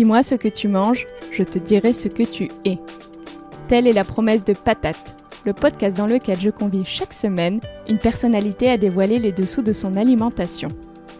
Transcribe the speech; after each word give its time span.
Dis-moi 0.00 0.22
ce 0.22 0.34
que 0.34 0.48
tu 0.48 0.66
manges, 0.66 1.06
je 1.30 1.42
te 1.42 1.58
dirai 1.58 1.92
ce 1.92 2.08
que 2.08 2.22
tu 2.22 2.50
es. 2.64 2.78
Telle 3.68 3.86
est 3.86 3.92
la 3.92 4.02
promesse 4.02 4.44
de 4.44 4.54
Patate, 4.54 5.14
le 5.44 5.52
podcast 5.52 5.94
dans 5.94 6.06
lequel 6.06 6.40
je 6.40 6.48
convie 6.48 6.86
chaque 6.86 7.12
semaine 7.12 7.60
une 7.86 7.98
personnalité 7.98 8.70
à 8.70 8.78
dévoiler 8.78 9.18
les 9.18 9.32
dessous 9.32 9.60
de 9.60 9.74
son 9.74 9.98
alimentation, 9.98 10.70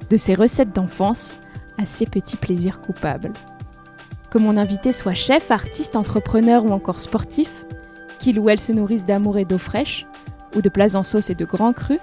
de 0.08 0.16
ses 0.16 0.34
recettes 0.34 0.74
d'enfance 0.74 1.36
à 1.76 1.84
ses 1.84 2.06
petits 2.06 2.38
plaisirs 2.38 2.80
coupables. 2.80 3.34
Que 4.30 4.38
mon 4.38 4.56
invité 4.56 4.92
soit 4.92 5.12
chef, 5.12 5.50
artiste, 5.50 5.94
entrepreneur 5.94 6.64
ou 6.64 6.70
encore 6.70 7.00
sportif, 7.00 7.66
qu'il 8.18 8.38
ou 8.38 8.48
elle 8.48 8.60
se 8.60 8.72
nourrisse 8.72 9.04
d'amour 9.04 9.36
et 9.36 9.44
d'eau 9.44 9.58
fraîche, 9.58 10.06
ou 10.56 10.62
de 10.62 10.70
plats 10.70 10.96
en 10.96 11.02
sauce 11.02 11.28
et 11.28 11.34
de 11.34 11.44
grands 11.44 11.74
crus, 11.74 12.00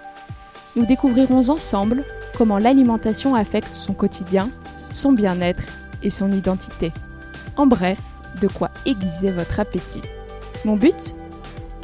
nous 0.75 0.85
découvrirons 0.85 1.49
ensemble 1.49 2.03
comment 2.37 2.59
l'alimentation 2.59 3.33
affecte 3.33 3.73
son 3.73 3.95
quotidien, 3.95 4.47
son 4.91 5.11
bien-être 5.11 5.63
et 6.03 6.09
son 6.09 6.31
identité. 6.31 6.91
En 7.55 7.67
bref, 7.67 7.99
de 8.41 8.47
quoi 8.47 8.69
aiguiser 8.85 9.31
votre 9.31 9.59
appétit. 9.59 10.01
Mon 10.65 10.75
but 10.75 11.15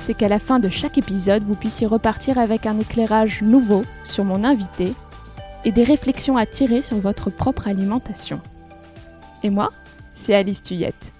C'est 0.05 0.13
qu'à 0.13 0.27
la 0.27 0.39
fin 0.39 0.59
de 0.59 0.70
chaque 0.70 0.98
épisode, 0.98 1.44
vous 1.44 1.55
puissiez 1.55 1.88
repartir 1.88 2.38
avec 2.38 2.66
un 2.66 2.80
éclairage 2.80 3.41
nouveau 3.41 3.84
sur 4.03 4.23
mon 4.23 4.44
invité 4.44 4.94
et 5.66 5.72
des 5.72 5.84
réflexions 5.84 6.38
à 6.38 6.45
tirer 6.45 6.81
sur 6.81 6.98
votre 6.98 7.30
propre 7.30 7.67
alimentation. 7.67 8.41
Et 9.44 9.49
moi, 9.49 9.72
c'est 10.16 10.36
Alice 10.36 10.64
Tuyette. 10.64 11.11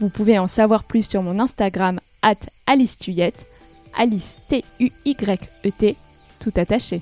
Vous 0.00 0.08
pouvez 0.08 0.38
en 0.38 0.46
savoir 0.46 0.84
plus 0.84 1.06
sur 1.06 1.22
mon 1.22 1.38
Instagram 1.38 2.00
at 2.22 2.34
Alice 2.66 2.98
Tuyette, 2.98 3.46
Alice 3.96 4.36
T-U-Y-E-T, 4.48 5.96
tout 6.40 6.52
attaché. 6.56 7.00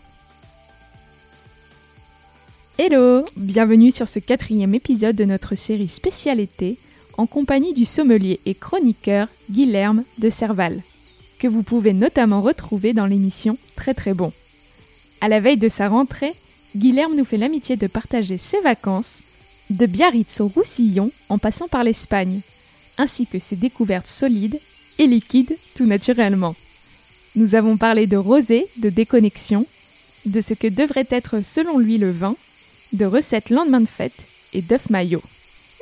Hello 2.77 3.25
Bienvenue 3.37 3.93
sur 3.93 4.09
ce 4.09 4.19
quatrième 4.19 4.75
épisode 4.75 5.15
de 5.15 5.25
notre 5.25 5.55
série 5.55 5.89
spéciale 5.89 6.41
été 6.41 6.77
en 7.17 7.25
compagnie 7.25 7.73
du 7.73 7.85
sommelier 7.85 8.41
et 8.47 8.55
chroniqueur 8.57 9.29
Guilherme 9.49 10.03
de 10.19 10.29
Serval, 10.29 10.83
que 11.39 11.47
vous 11.47 11.63
pouvez 11.63 11.93
notamment 11.93 12.43
retrouver 12.43 12.93
dans 12.93 13.07
l'émission 13.07 13.57
Très 13.77 13.95
très 13.95 14.13
bon. 14.13 14.33
À 15.21 15.29
la 15.29 15.39
veille 15.39 15.57
de 15.57 15.69
sa 15.69 15.89
rentrée, 15.89 16.35
Guilherme 16.75 17.15
nous 17.15 17.25
fait 17.25 17.37
l'amitié 17.37 17.77
de 17.77 17.87
partager 17.87 18.39
ses 18.39 18.61
vacances, 18.61 19.23
de 19.71 19.87
Biarritz 19.87 20.41
au 20.41 20.49
Roussillon 20.49 21.13
en 21.29 21.39
passant 21.39 21.69
par 21.69 21.85
l'Espagne, 21.85 22.41
ainsi 22.99 23.29
que 23.29 23.39
ses 23.39 23.55
découvertes 23.55 24.09
solides 24.09 24.59
et 24.99 25.07
liquides 25.07 25.57
tout 25.77 25.87
naturellement. 25.87 26.57
Nous 27.37 27.55
avons 27.55 27.77
parlé 27.77 28.09
de 28.09 28.17
rosé, 28.17 28.67
de 28.79 28.91
déconnexion, 28.91 29.65
de 30.27 30.41
ce 30.41 30.55
que 30.55 30.67
devrait 30.67 31.07
être 31.11 31.45
selon 31.45 31.79
lui 31.79 31.99
le 31.99 32.11
vin, 32.11 32.35
de 32.95 33.05
recettes 33.05 33.51
lendemain 33.51 33.81
de 33.81 33.89
fête 33.89 34.17
et 34.53 34.63
d'œufs 34.63 34.91
maillots. 34.91 35.23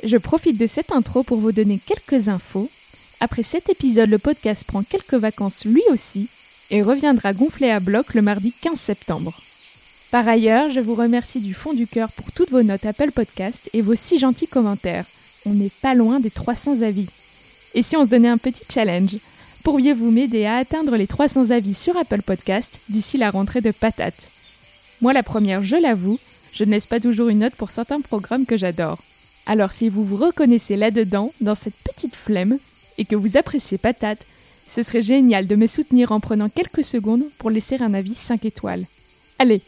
Je 0.03 0.17
profite 0.17 0.57
de 0.57 0.67
cette 0.67 0.91
intro 0.91 1.23
pour 1.23 1.37
vous 1.37 1.51
donner 1.51 1.79
quelques 1.79 2.27
infos. 2.27 2.69
Après 3.19 3.43
cet 3.43 3.69
épisode, 3.69 4.09
le 4.09 4.17
podcast 4.17 4.63
prend 4.65 4.83
quelques 4.83 5.13
vacances 5.13 5.65
lui 5.65 5.83
aussi 5.91 6.27
et 6.71 6.81
reviendra 6.81 7.33
gonfler 7.33 7.69
à 7.69 7.79
bloc 7.79 8.13
le 8.13 8.21
mardi 8.21 8.51
15 8.61 8.79
septembre. 8.79 9.33
Par 10.11 10.27
ailleurs, 10.27 10.71
je 10.71 10.79
vous 10.79 10.95
remercie 10.95 11.39
du 11.39 11.53
fond 11.53 11.73
du 11.73 11.87
cœur 11.87 12.11
pour 12.11 12.31
toutes 12.31 12.51
vos 12.51 12.63
notes 12.63 12.85
Apple 12.85 13.11
Podcast 13.11 13.69
et 13.73 13.81
vos 13.81 13.95
si 13.95 14.19
gentils 14.19 14.47
commentaires. 14.47 15.05
On 15.45 15.53
n'est 15.53 15.71
pas 15.81 15.95
loin 15.95 16.19
des 16.19 16.29
300 16.31 16.81
avis. 16.81 17.07
Et 17.73 17.83
si 17.83 17.95
on 17.95 18.05
se 18.05 18.09
donnait 18.09 18.27
un 18.27 18.37
petit 18.37 18.63
challenge 18.71 19.15
Pourriez-vous 19.63 20.11
m'aider 20.11 20.43
à 20.45 20.57
atteindre 20.57 20.97
les 20.97 21.07
300 21.07 21.51
avis 21.51 21.73
sur 21.73 21.95
Apple 21.95 22.21
Podcast 22.21 22.81
d'ici 22.89 23.17
la 23.17 23.29
rentrée 23.29 23.61
de 23.61 23.71
patates? 23.71 24.27
Moi 25.01 25.13
la 25.13 25.23
première, 25.23 25.63
je 25.63 25.77
l'avoue, 25.77 26.19
je 26.53 26.63
ne 26.63 26.71
laisse 26.71 26.85
pas 26.85 26.99
toujours 26.99 27.29
une 27.29 27.39
note 27.39 27.55
pour 27.55 27.71
certains 27.71 28.01
programmes 28.01 28.45
que 28.45 28.57
j'adore. 28.57 28.99
Alors 29.45 29.71
si 29.71 29.89
vous 29.89 30.05
vous 30.05 30.17
reconnaissez 30.17 30.75
là-dedans, 30.75 31.33
dans 31.41 31.55
cette 31.55 31.75
petite 31.83 32.15
flemme, 32.15 32.57
et 32.97 33.05
que 33.05 33.15
vous 33.15 33.37
appréciez 33.37 33.77
Patate, 33.77 34.25
ce 34.73 34.83
serait 34.83 35.01
génial 35.01 35.47
de 35.47 35.55
me 35.55 35.67
soutenir 35.67 36.11
en 36.11 36.19
prenant 36.19 36.49
quelques 36.49 36.85
secondes 36.85 37.23
pour 37.37 37.49
laisser 37.49 37.81
un 37.81 37.93
avis 37.93 38.15
5 38.15 38.45
étoiles. 38.45 38.85
Allez, 39.39 39.61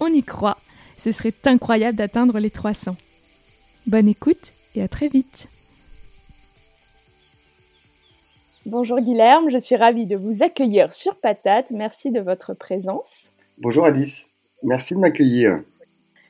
on 0.00 0.08
y 0.08 0.22
croit, 0.22 0.58
ce 0.98 1.12
serait 1.12 1.34
incroyable 1.44 1.96
d'atteindre 1.96 2.38
les 2.38 2.50
300. 2.50 2.96
Bonne 3.86 4.08
écoute 4.08 4.52
et 4.74 4.82
à 4.82 4.88
très 4.88 5.08
vite. 5.08 5.48
Bonjour 8.66 9.00
Guilherme, 9.00 9.50
je 9.50 9.58
suis 9.58 9.74
ravie 9.74 10.06
de 10.06 10.16
vous 10.16 10.42
accueillir 10.42 10.92
sur 10.92 11.16
Patate. 11.16 11.70
Merci 11.72 12.10
de 12.10 12.20
votre 12.20 12.54
présence. 12.54 13.30
Bonjour 13.58 13.84
Alice, 13.84 14.24
merci 14.62 14.94
de 14.94 15.00
m'accueillir. 15.00 15.60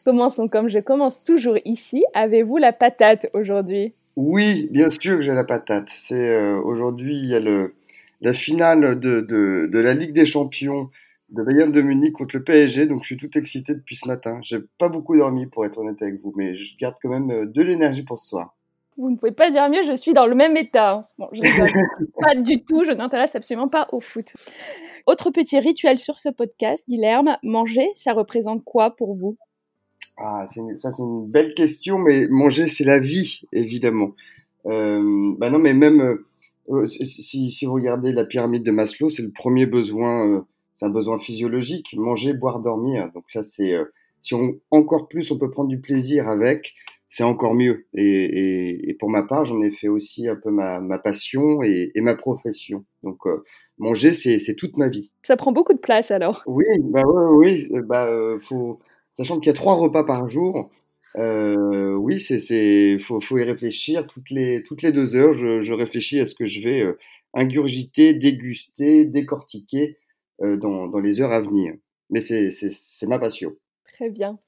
Commençons 0.04 0.48
comme 0.48 0.68
je 0.68 0.80
commence 0.80 1.22
toujours 1.22 1.58
ici. 1.64 2.04
Avez-vous 2.12 2.56
la 2.56 2.72
patate 2.72 3.28
aujourd'hui? 3.34 3.94
Oui, 4.16 4.68
bien 4.70 4.90
sûr 4.90 5.16
que 5.16 5.22
j'ai 5.22 5.34
la 5.34 5.44
patate. 5.44 5.88
C'est 5.88 6.28
euh, 6.28 6.60
aujourd'hui 6.60 7.16
il 7.16 7.26
y 7.26 7.34
a 7.34 7.40
le, 7.40 7.74
la 8.20 8.34
finale 8.34 8.98
de, 8.98 9.20
de, 9.20 9.68
de, 9.70 9.78
la 9.78 9.94
Ligue 9.94 10.12
des 10.12 10.26
Champions 10.26 10.91
de 11.30 11.42
Bayern 11.42 11.72
de 11.72 11.80
Munich 11.80 12.12
contre 12.12 12.36
le 12.36 12.44
PSG, 12.44 12.86
donc 12.86 13.00
je 13.02 13.06
suis 13.06 13.16
tout 13.16 13.38
excité 13.38 13.74
depuis 13.74 13.96
ce 13.96 14.06
matin. 14.06 14.38
J'ai 14.42 14.58
pas 14.78 14.88
beaucoup 14.88 15.16
dormi 15.16 15.46
pour 15.46 15.64
être 15.64 15.78
honnête 15.78 16.02
avec 16.02 16.20
vous, 16.20 16.32
mais 16.36 16.54
je 16.56 16.76
garde 16.78 16.96
quand 17.00 17.08
même 17.08 17.30
euh, 17.30 17.46
de 17.46 17.62
l'énergie 17.62 18.02
pour 18.02 18.18
ce 18.18 18.28
soir. 18.28 18.54
Vous 18.98 19.10
ne 19.10 19.16
pouvez 19.16 19.32
pas 19.32 19.50
dire 19.50 19.68
mieux, 19.70 19.82
je 19.82 19.96
suis 19.96 20.12
dans 20.12 20.26
le 20.26 20.34
même 20.34 20.56
état. 20.56 21.08
Bon, 21.16 21.28
je 21.32 21.41
pas 22.20 22.34
du 22.34 22.62
tout, 22.64 22.84
je 22.84 22.92
n'intéresse 22.92 23.34
absolument 23.34 23.68
pas 23.68 23.88
au 23.92 24.00
foot. 24.00 24.34
Autre 25.06 25.30
petit 25.30 25.58
rituel 25.58 25.98
sur 25.98 26.18
ce 26.18 26.28
podcast, 26.28 26.84
Guilherme, 26.88 27.38
manger, 27.42 27.88
ça 27.94 28.12
représente 28.12 28.62
quoi 28.64 28.94
pour 28.94 29.14
vous? 29.14 29.38
Ah, 30.22 30.47
ça 30.47 30.93
c'est 30.93 31.03
une 31.03 31.27
belle 31.27 31.55
question, 31.55 31.99
mais 31.99 32.28
manger 32.28 32.69
c'est 32.69 32.84
la 32.84 33.00
vie, 33.00 33.41
évidemment. 33.53 34.15
Euh, 34.66 35.34
bah 35.38 35.50
non, 35.50 35.59
mais 35.59 35.75
même 35.75 36.00
euh, 36.00 36.25
euh, 36.71 36.87
si, 36.87 37.50
si, 37.50 37.66
vous 37.66 37.75
regardez 37.75 38.12
la 38.12 38.25
pyramide 38.25 38.62
de 38.62 38.71
Maslow, 38.71 39.09
c'est 39.09 39.22
le 39.22 39.33
premier 39.33 39.66
besoin, 39.66 40.28
euh, 40.28 40.41
c'est 40.77 40.87
un 40.87 40.91
besoin 40.91 41.19
physiologique, 41.19 41.94
manger, 41.97 42.34
boire, 42.34 42.60
dormir. 42.60 43.10
Donc 43.15 43.25
ça 43.28 43.43
c'est, 43.43 43.75
si 44.21 44.34
on 44.34 44.60
encore 44.71 45.09
plus 45.09 45.31
on 45.33 45.38
peut 45.38 45.50
prendre 45.50 45.69
du 45.69 45.81
plaisir 45.81 46.28
avec, 46.28 46.75
c'est 47.09 47.25
encore 47.25 47.54
mieux. 47.54 47.87
Et, 47.93 48.04
et, 48.04 48.91
et, 48.91 48.94
pour 48.94 49.10
ma 49.10 49.25
part, 49.25 49.44
j'en 49.44 49.60
ai 49.60 49.71
fait 49.71 49.89
aussi 49.89 50.28
un 50.28 50.37
peu 50.37 50.50
ma, 50.50 50.81
ma 50.81 50.99
passion 50.99 51.62
et, 51.65 51.91
et, 51.94 52.00
ma 52.00 52.15
profession. 52.15 52.84
Donc 53.03 53.19
manger 53.78 54.12
c'est 54.12 54.54
toute 54.54 54.77
ma 54.77 54.89
vie. 54.89 55.10
Ça 55.22 55.37
prend 55.37 55.50
beaucoup 55.50 55.75
de 55.75 55.81
place 55.81 56.12
alors. 56.12 56.44
Oui, 56.47 56.65
bah 56.84 57.03
oui, 57.04 57.66
oui, 57.71 57.81
bah 57.83 58.09
faut 58.49 58.78
sachant 59.16 59.38
qu'il 59.38 59.48
y 59.48 59.50
a 59.50 59.54
trois 59.54 59.74
repas 59.74 60.04
par 60.04 60.28
jour. 60.28 60.70
Euh, 61.16 61.94
oui, 61.94 62.18
c'est, 62.18 62.38
c'est, 62.38 62.98
faut, 62.98 63.20
faut 63.20 63.38
y 63.38 63.42
réfléchir 63.42 64.06
toutes 64.06 64.30
les 64.30 64.62
toutes 64.62 64.82
les 64.82 64.92
deux 64.92 65.14
heures. 65.14 65.34
Je, 65.34 65.60
je 65.62 65.72
réfléchis 65.72 66.18
à 66.20 66.24
ce 66.26 66.34
que 66.34 66.46
je 66.46 66.60
vais 66.60 66.80
euh, 66.80 66.98
ingurgiter, 67.34 68.14
déguster, 68.14 69.04
décortiquer 69.04 69.98
euh, 70.42 70.56
dans, 70.56 70.86
dans 70.86 71.00
les 71.00 71.20
heures 71.20 71.32
à 71.32 71.42
venir. 71.42 71.74
Mais 72.10 72.20
c'est, 72.20 72.50
c'est, 72.50 72.72
c'est 72.72 73.06
ma 73.06 73.18
passion. 73.18 73.52
Très 73.84 74.10
bien. 74.10 74.38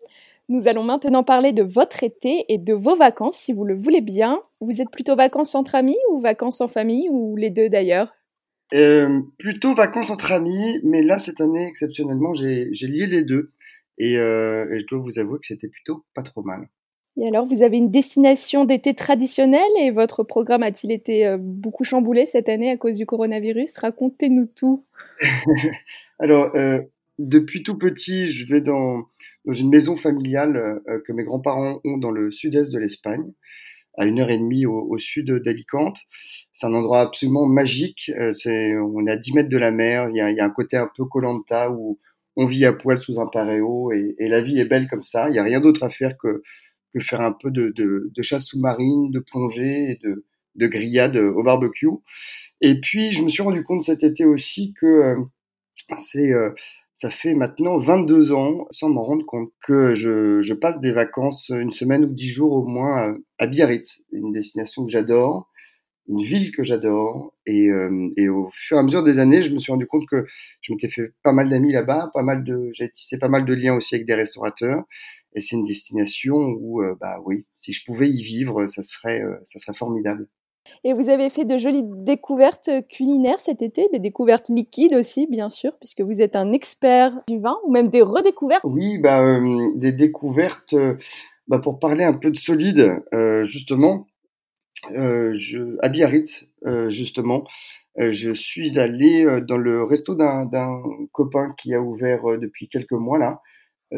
Nous 0.48 0.68
allons 0.68 0.84
maintenant 0.84 1.22
parler 1.22 1.52
de 1.52 1.62
votre 1.62 2.02
été 2.02 2.44
et 2.48 2.58
de 2.58 2.74
vos 2.74 2.96
vacances, 2.96 3.36
si 3.36 3.52
vous 3.52 3.64
le 3.64 3.74
voulez 3.74 4.02
bien. 4.02 4.42
Vous 4.60 4.82
êtes 4.82 4.90
plutôt 4.90 5.16
vacances 5.16 5.54
entre 5.54 5.74
amis 5.74 5.96
ou 6.10 6.20
vacances 6.20 6.60
en 6.60 6.68
famille 6.68 7.08
ou 7.10 7.36
les 7.36 7.50
deux 7.50 7.68
d'ailleurs? 7.68 8.14
Plutôt 9.38 9.74
vacances 9.74 10.10
entre 10.10 10.32
amis, 10.32 10.80
mais 10.82 11.02
là 11.02 11.18
cette 11.18 11.40
année 11.40 11.64
exceptionnellement 11.64 12.34
j'ai, 12.34 12.70
j'ai 12.72 12.88
lié 12.88 13.06
les 13.06 13.22
deux. 13.22 13.52
Et, 13.98 14.18
euh, 14.18 14.66
et, 14.70 14.80
je 14.80 14.86
dois 14.86 14.98
vous 14.98 15.18
avouer 15.18 15.38
que 15.38 15.46
c'était 15.46 15.68
plutôt 15.68 16.04
pas 16.14 16.22
trop 16.22 16.42
mal. 16.42 16.68
Et 17.16 17.28
alors, 17.28 17.46
vous 17.46 17.62
avez 17.62 17.76
une 17.76 17.92
destination 17.92 18.64
d'été 18.64 18.92
traditionnelle 18.94 19.60
et 19.80 19.90
votre 19.92 20.24
programme 20.24 20.64
a-t-il 20.64 20.92
été 20.92 21.26
euh, 21.26 21.36
beaucoup 21.38 21.84
chamboulé 21.84 22.26
cette 22.26 22.48
année 22.48 22.70
à 22.70 22.76
cause 22.76 22.96
du 22.96 23.06
coronavirus? 23.06 23.78
Racontez-nous 23.78 24.46
tout. 24.46 24.84
alors, 26.18 26.50
euh, 26.56 26.80
depuis 27.18 27.62
tout 27.62 27.78
petit, 27.78 28.28
je 28.32 28.46
vais 28.46 28.60
dans, 28.60 29.04
dans 29.44 29.52
une 29.52 29.68
maison 29.68 29.94
familiale 29.94 30.56
euh, 30.88 31.00
que 31.06 31.12
mes 31.12 31.22
grands-parents 31.22 31.80
ont 31.84 31.96
dans 31.96 32.10
le 32.10 32.32
sud-est 32.32 32.72
de 32.72 32.78
l'Espagne, 32.78 33.32
à 33.96 34.06
une 34.06 34.20
heure 34.20 34.30
et 34.30 34.38
demie 34.38 34.66
au, 34.66 34.80
au 34.80 34.98
sud 34.98 35.30
d'Alicante. 35.30 35.98
C'est 36.54 36.66
un 36.66 36.74
endroit 36.74 37.00
absolument 37.00 37.46
magique. 37.46 38.10
Euh, 38.18 38.32
c'est, 38.32 38.76
on 38.76 39.06
est 39.06 39.12
à 39.12 39.16
10 39.16 39.34
mètres 39.34 39.48
de 39.48 39.58
la 39.58 39.70
mer. 39.70 40.08
Il 40.10 40.16
y 40.16 40.20
a, 40.20 40.32
il 40.32 40.36
y 40.36 40.40
a 40.40 40.44
un 40.44 40.50
côté 40.50 40.76
un 40.76 40.90
peu 40.96 41.04
colanta 41.04 41.70
où 41.70 42.00
on 42.36 42.46
vit 42.46 42.64
à 42.64 42.72
poil 42.72 42.98
sous 42.98 43.20
un 43.20 43.26
paréo 43.26 43.92
et, 43.92 44.14
et 44.18 44.28
la 44.28 44.42
vie 44.42 44.58
est 44.58 44.64
belle 44.64 44.88
comme 44.88 45.02
ça. 45.02 45.28
Il 45.28 45.32
n'y 45.32 45.38
a 45.38 45.44
rien 45.44 45.60
d'autre 45.60 45.82
à 45.82 45.90
faire 45.90 46.16
que, 46.18 46.42
que 46.92 47.00
faire 47.00 47.20
un 47.20 47.32
peu 47.32 47.50
de, 47.50 47.70
de, 47.70 48.10
de 48.14 48.22
chasse 48.22 48.46
sous-marine, 48.46 49.10
de 49.10 49.20
plongée 49.20 49.90
et 49.92 49.98
de, 50.02 50.24
de 50.56 50.66
grillade 50.66 51.16
au 51.16 51.42
barbecue. 51.42 51.88
Et 52.60 52.80
puis, 52.80 53.12
je 53.12 53.22
me 53.22 53.28
suis 53.28 53.42
rendu 53.42 53.64
compte 53.64 53.82
cet 53.82 54.02
été 54.02 54.24
aussi 54.24 54.74
que 54.80 54.86
euh, 54.86 55.16
c'est, 55.96 56.32
euh, 56.32 56.50
ça 56.94 57.10
fait 57.10 57.34
maintenant 57.34 57.76
22 57.76 58.32
ans, 58.32 58.66
sans 58.70 58.88
m'en 58.88 59.02
rendre 59.02 59.26
compte, 59.26 59.50
que 59.62 59.94
je, 59.94 60.40
je, 60.42 60.54
passe 60.54 60.80
des 60.80 60.92
vacances 60.92 61.50
une 61.50 61.72
semaine 61.72 62.04
ou 62.04 62.08
dix 62.08 62.28
jours 62.30 62.52
au 62.52 62.66
moins 62.66 63.16
à 63.38 63.46
Biarritz, 63.46 64.02
une 64.12 64.32
destination 64.32 64.84
que 64.86 64.92
j'adore, 64.92 65.50
une 66.08 66.22
ville 66.22 66.52
que 66.52 66.62
j'adore. 66.62 67.34
Et, 67.46 67.68
euh, 67.70 68.08
et, 68.16 68.28
au 68.28 68.48
fur 68.52 68.76
et 68.76 68.80
à 68.80 68.82
mesure 68.82 69.02
des 69.02 69.18
années, 69.18 69.42
je 69.42 69.52
me 69.54 69.58
suis 69.58 69.72
rendu 69.72 69.86
compte 69.86 70.06
que 70.06 70.26
je 70.60 70.72
m'étais 70.72 70.88
fait 70.88 71.12
pas 71.22 71.32
mal 71.32 71.48
d'amis 71.48 71.72
là-bas, 71.72 72.10
pas 72.14 72.22
mal 72.22 72.44
de, 72.44 72.70
j'ai 72.72 72.90
tissé 72.90 73.18
pas 73.18 73.28
mal 73.28 73.44
de 73.44 73.54
liens 73.54 73.74
aussi 73.74 73.94
avec 73.94 74.06
des 74.06 74.14
restaurateurs. 74.14 74.84
et 75.34 75.40
c'est 75.40 75.56
une 75.56 75.64
destination 75.64 76.36
où, 76.36 76.82
bah 77.00 77.20
oui, 77.24 77.46
si 77.58 77.72
je 77.72 77.84
pouvais 77.84 78.08
y 78.08 78.22
vivre, 78.22 78.66
ça 78.66 78.84
serait, 78.84 79.22
ça 79.44 79.58
serait 79.58 79.76
formidable. 79.76 80.28
Et 80.86 80.92
vous 80.92 81.08
avez 81.08 81.30
fait 81.30 81.46
de 81.46 81.56
jolies 81.56 81.84
découvertes 81.84 82.68
culinaires 82.90 83.40
cet 83.40 83.62
été, 83.62 83.88
des 83.90 83.98
découvertes 83.98 84.50
liquides 84.50 84.94
aussi, 84.94 85.26
bien 85.26 85.48
sûr, 85.48 85.72
puisque 85.78 86.02
vous 86.02 86.20
êtes 86.20 86.36
un 86.36 86.52
expert 86.52 87.22
du 87.26 87.38
vin, 87.38 87.56
ou 87.64 87.72
même 87.72 87.88
des 87.88 88.02
redécouvertes? 88.02 88.62
Oui, 88.64 88.98
bah, 88.98 89.22
euh, 89.22 89.70
des 89.76 89.92
découvertes, 89.92 90.74
euh, 90.74 90.94
bah, 91.48 91.58
pour 91.58 91.78
parler 91.78 92.04
un 92.04 92.12
peu 92.12 92.30
de 92.30 92.36
solide, 92.36 93.02
euh, 93.14 93.42
justement, 93.44 94.06
je, 94.92 95.76
à 95.82 95.88
Biarritz, 95.88 96.46
justement, 96.88 97.44
je 97.96 98.32
suis 98.32 98.78
allé 98.78 99.24
dans 99.46 99.56
le 99.56 99.84
resto 99.84 100.14
d'un 100.14 100.48
copain 101.12 101.54
qui 101.58 101.74
a 101.74 101.80
ouvert 101.80 102.22
depuis 102.38 102.68
quelques 102.68 102.92
mois 102.92 103.18
là. 103.18 103.40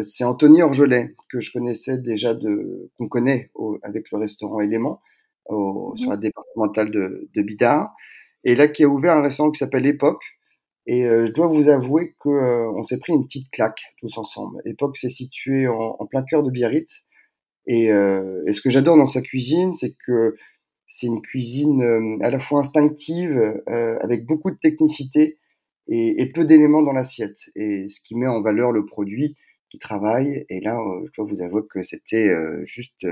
C'est 0.03 0.25
Anthony 0.25 0.63
Orgelet, 0.63 1.15
que 1.31 1.41
je 1.41 1.51
connaissais 1.53 1.97
déjà 1.97 2.35
de, 2.35 2.91
qu'on 2.99 3.09
connaît 3.09 3.51
avec 3.83 4.11
le 4.11 4.19
restaurant 4.19 4.61
Élément 4.61 5.01
au, 5.47 5.95
sur 5.97 6.11
la 6.11 6.17
départementale 6.17 6.91
de, 6.91 7.29
de 7.35 7.43
Bidart, 7.43 7.95
et 8.45 8.55
là 8.55 8.69
qui 8.69 8.85
a 8.85 8.89
ouvert 8.89 9.17
un 9.17 9.23
restaurant 9.23 9.51
qui 9.51 9.59
s'appelle 9.59 9.87
Époque. 9.87 10.23
Et 10.89 11.05
euh, 11.07 11.27
je 11.27 11.33
dois 11.33 11.49
vous 11.49 11.69
avouer 11.69 12.15
que 12.21 12.29
euh, 12.29 12.71
on 12.77 12.85
s'est 12.85 12.99
pris 12.99 13.13
une 13.13 13.25
petite 13.25 13.51
claque 13.51 13.81
tous 13.99 14.19
ensemble. 14.19 14.63
Époque 14.65 14.97
c'est 14.97 15.09
situé 15.09 15.67
en, 15.67 15.97
en, 15.99 16.07
plein 16.07 16.23
cœur 16.23 16.45
de 16.45 16.51
Biarritz, 16.51 17.05
et, 17.67 17.91
euh, 17.91 18.45
et 18.47 18.53
ce 18.53 18.61
que 18.61 18.71
j'adore 18.71 18.97
dans 18.97 19.07
sa 19.07 19.21
cuisine, 19.21 19.75
c'est 19.75 19.95
que 20.07 20.37
c'est 20.87 21.07
une 21.07 21.23
cuisine 21.23 21.83
euh, 21.83 22.17
à 22.23 22.31
la 22.31 22.39
fois 22.41 22.61
instinctive, 22.61 23.63
avec 23.67 24.27
beaucoup 24.27 24.51
de 24.51 24.57
technicité 24.57 25.39
et, 25.89 26.31
peu 26.35 26.45
d'éléments 26.45 26.83
dans 26.83 26.93
l'assiette, 26.93 27.39
et 27.55 27.89
ce 27.89 28.01
qui 28.01 28.17
met 28.17 28.27
en 28.27 28.43
valeur 28.43 28.73
le 28.73 28.85
produit 28.85 29.37
qui 29.69 29.79
travaille. 29.79 30.45
Et 30.49 30.61
là, 30.61 30.79
je 31.05 31.11
dois 31.17 31.31
vous 31.31 31.43
avouer 31.43 31.63
que 31.69 31.83
c'était 31.83 32.29
juste 32.67 33.07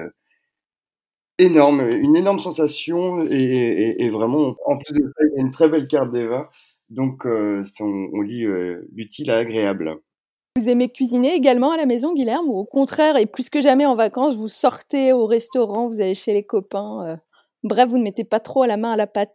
énorme, 1.38 1.80
une 1.80 2.16
énorme 2.16 2.38
sensation 2.38 3.26
et, 3.28 4.08
vraiment, 4.10 4.54
en 4.66 4.78
plus 4.78 4.94
de 4.94 5.02
ça, 5.02 5.24
il 5.24 5.36
y 5.36 5.38
a 5.38 5.42
une 5.42 5.50
très 5.50 5.68
belle 5.68 5.86
carte 5.88 6.12
des 6.12 6.26
vins. 6.26 6.48
Donc, 6.90 7.26
euh, 7.26 7.64
on, 7.80 8.20
lit 8.20 8.44
euh, 8.44 8.86
l'utile 8.94 9.30
à 9.30 9.36
l'agréable. 9.36 9.96
Vous 10.56 10.68
aimez 10.68 10.90
cuisiner 10.90 11.34
également 11.34 11.72
à 11.72 11.76
la 11.76 11.86
maison, 11.86 12.14
Guilherme, 12.14 12.48
ou 12.48 12.56
au 12.56 12.64
contraire, 12.64 13.16
et 13.16 13.26
plus 13.26 13.50
que 13.50 13.60
jamais 13.60 13.86
en 13.86 13.96
vacances, 13.96 14.36
vous 14.36 14.48
sortez 14.48 15.12
au 15.12 15.26
restaurant, 15.26 15.88
vous 15.88 16.00
allez 16.00 16.14
chez 16.14 16.32
les 16.32 16.44
copains. 16.44 17.04
Euh, 17.06 17.16
bref, 17.64 17.88
vous 17.88 17.98
ne 17.98 18.04
mettez 18.04 18.24
pas 18.24 18.40
trop 18.40 18.64
la 18.64 18.76
main 18.76 18.92
à 18.92 18.96
la 18.96 19.06
pâte. 19.06 19.34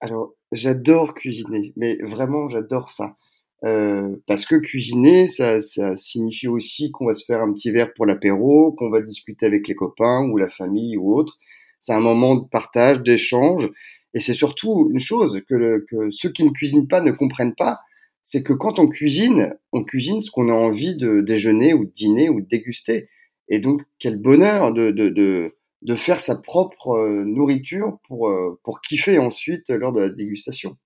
Alors, 0.00 0.32
j'adore 0.52 1.14
cuisiner, 1.14 1.72
mais 1.76 1.98
vraiment, 2.02 2.48
j'adore 2.48 2.90
ça. 2.90 3.16
Euh, 3.64 4.16
parce 4.28 4.46
que 4.46 4.54
cuisiner, 4.54 5.26
ça, 5.26 5.60
ça 5.60 5.96
signifie 5.96 6.46
aussi 6.46 6.92
qu'on 6.92 7.06
va 7.06 7.14
se 7.14 7.24
faire 7.24 7.42
un 7.42 7.52
petit 7.52 7.72
verre 7.72 7.92
pour 7.94 8.06
l'apéro, 8.06 8.72
qu'on 8.72 8.90
va 8.90 9.02
discuter 9.02 9.46
avec 9.46 9.66
les 9.66 9.74
copains 9.74 10.28
ou 10.30 10.36
la 10.36 10.48
famille 10.48 10.96
ou 10.96 11.14
autre. 11.14 11.38
C'est 11.80 11.92
un 11.92 12.00
moment 12.00 12.36
de 12.36 12.48
partage, 12.48 13.02
d'échange. 13.02 13.68
Et 14.14 14.20
c'est 14.20 14.34
surtout 14.34 14.88
une 14.92 15.00
chose 15.00 15.42
que, 15.48 15.54
le, 15.54 15.86
que 15.90 16.10
ceux 16.10 16.30
qui 16.30 16.44
ne 16.44 16.50
cuisinent 16.50 16.88
pas 16.88 17.00
ne 17.00 17.12
comprennent 17.12 17.54
pas, 17.54 17.80
c'est 18.22 18.42
que 18.42 18.52
quand 18.52 18.78
on 18.78 18.88
cuisine, 18.88 19.56
on 19.72 19.84
cuisine 19.84 20.20
ce 20.20 20.30
qu'on 20.30 20.48
a 20.48 20.54
envie 20.54 20.96
de 20.96 21.20
déjeuner 21.20 21.74
ou 21.74 21.84
de 21.84 21.90
dîner 21.90 22.28
ou 22.28 22.40
de 22.40 22.46
déguster. 22.46 23.08
Et 23.48 23.58
donc, 23.58 23.82
quel 23.98 24.16
bonheur 24.18 24.72
de, 24.72 24.90
de, 24.90 25.08
de, 25.08 25.56
de 25.82 25.96
faire 25.96 26.20
sa 26.20 26.36
propre 26.36 26.90
euh, 26.96 27.24
nourriture 27.24 27.98
pour, 28.06 28.28
euh, 28.28 28.58
pour 28.64 28.80
kiffer 28.80 29.18
ensuite 29.18 29.68
lors 29.70 29.92
de 29.92 30.00
la 30.00 30.08
dégustation 30.08 30.76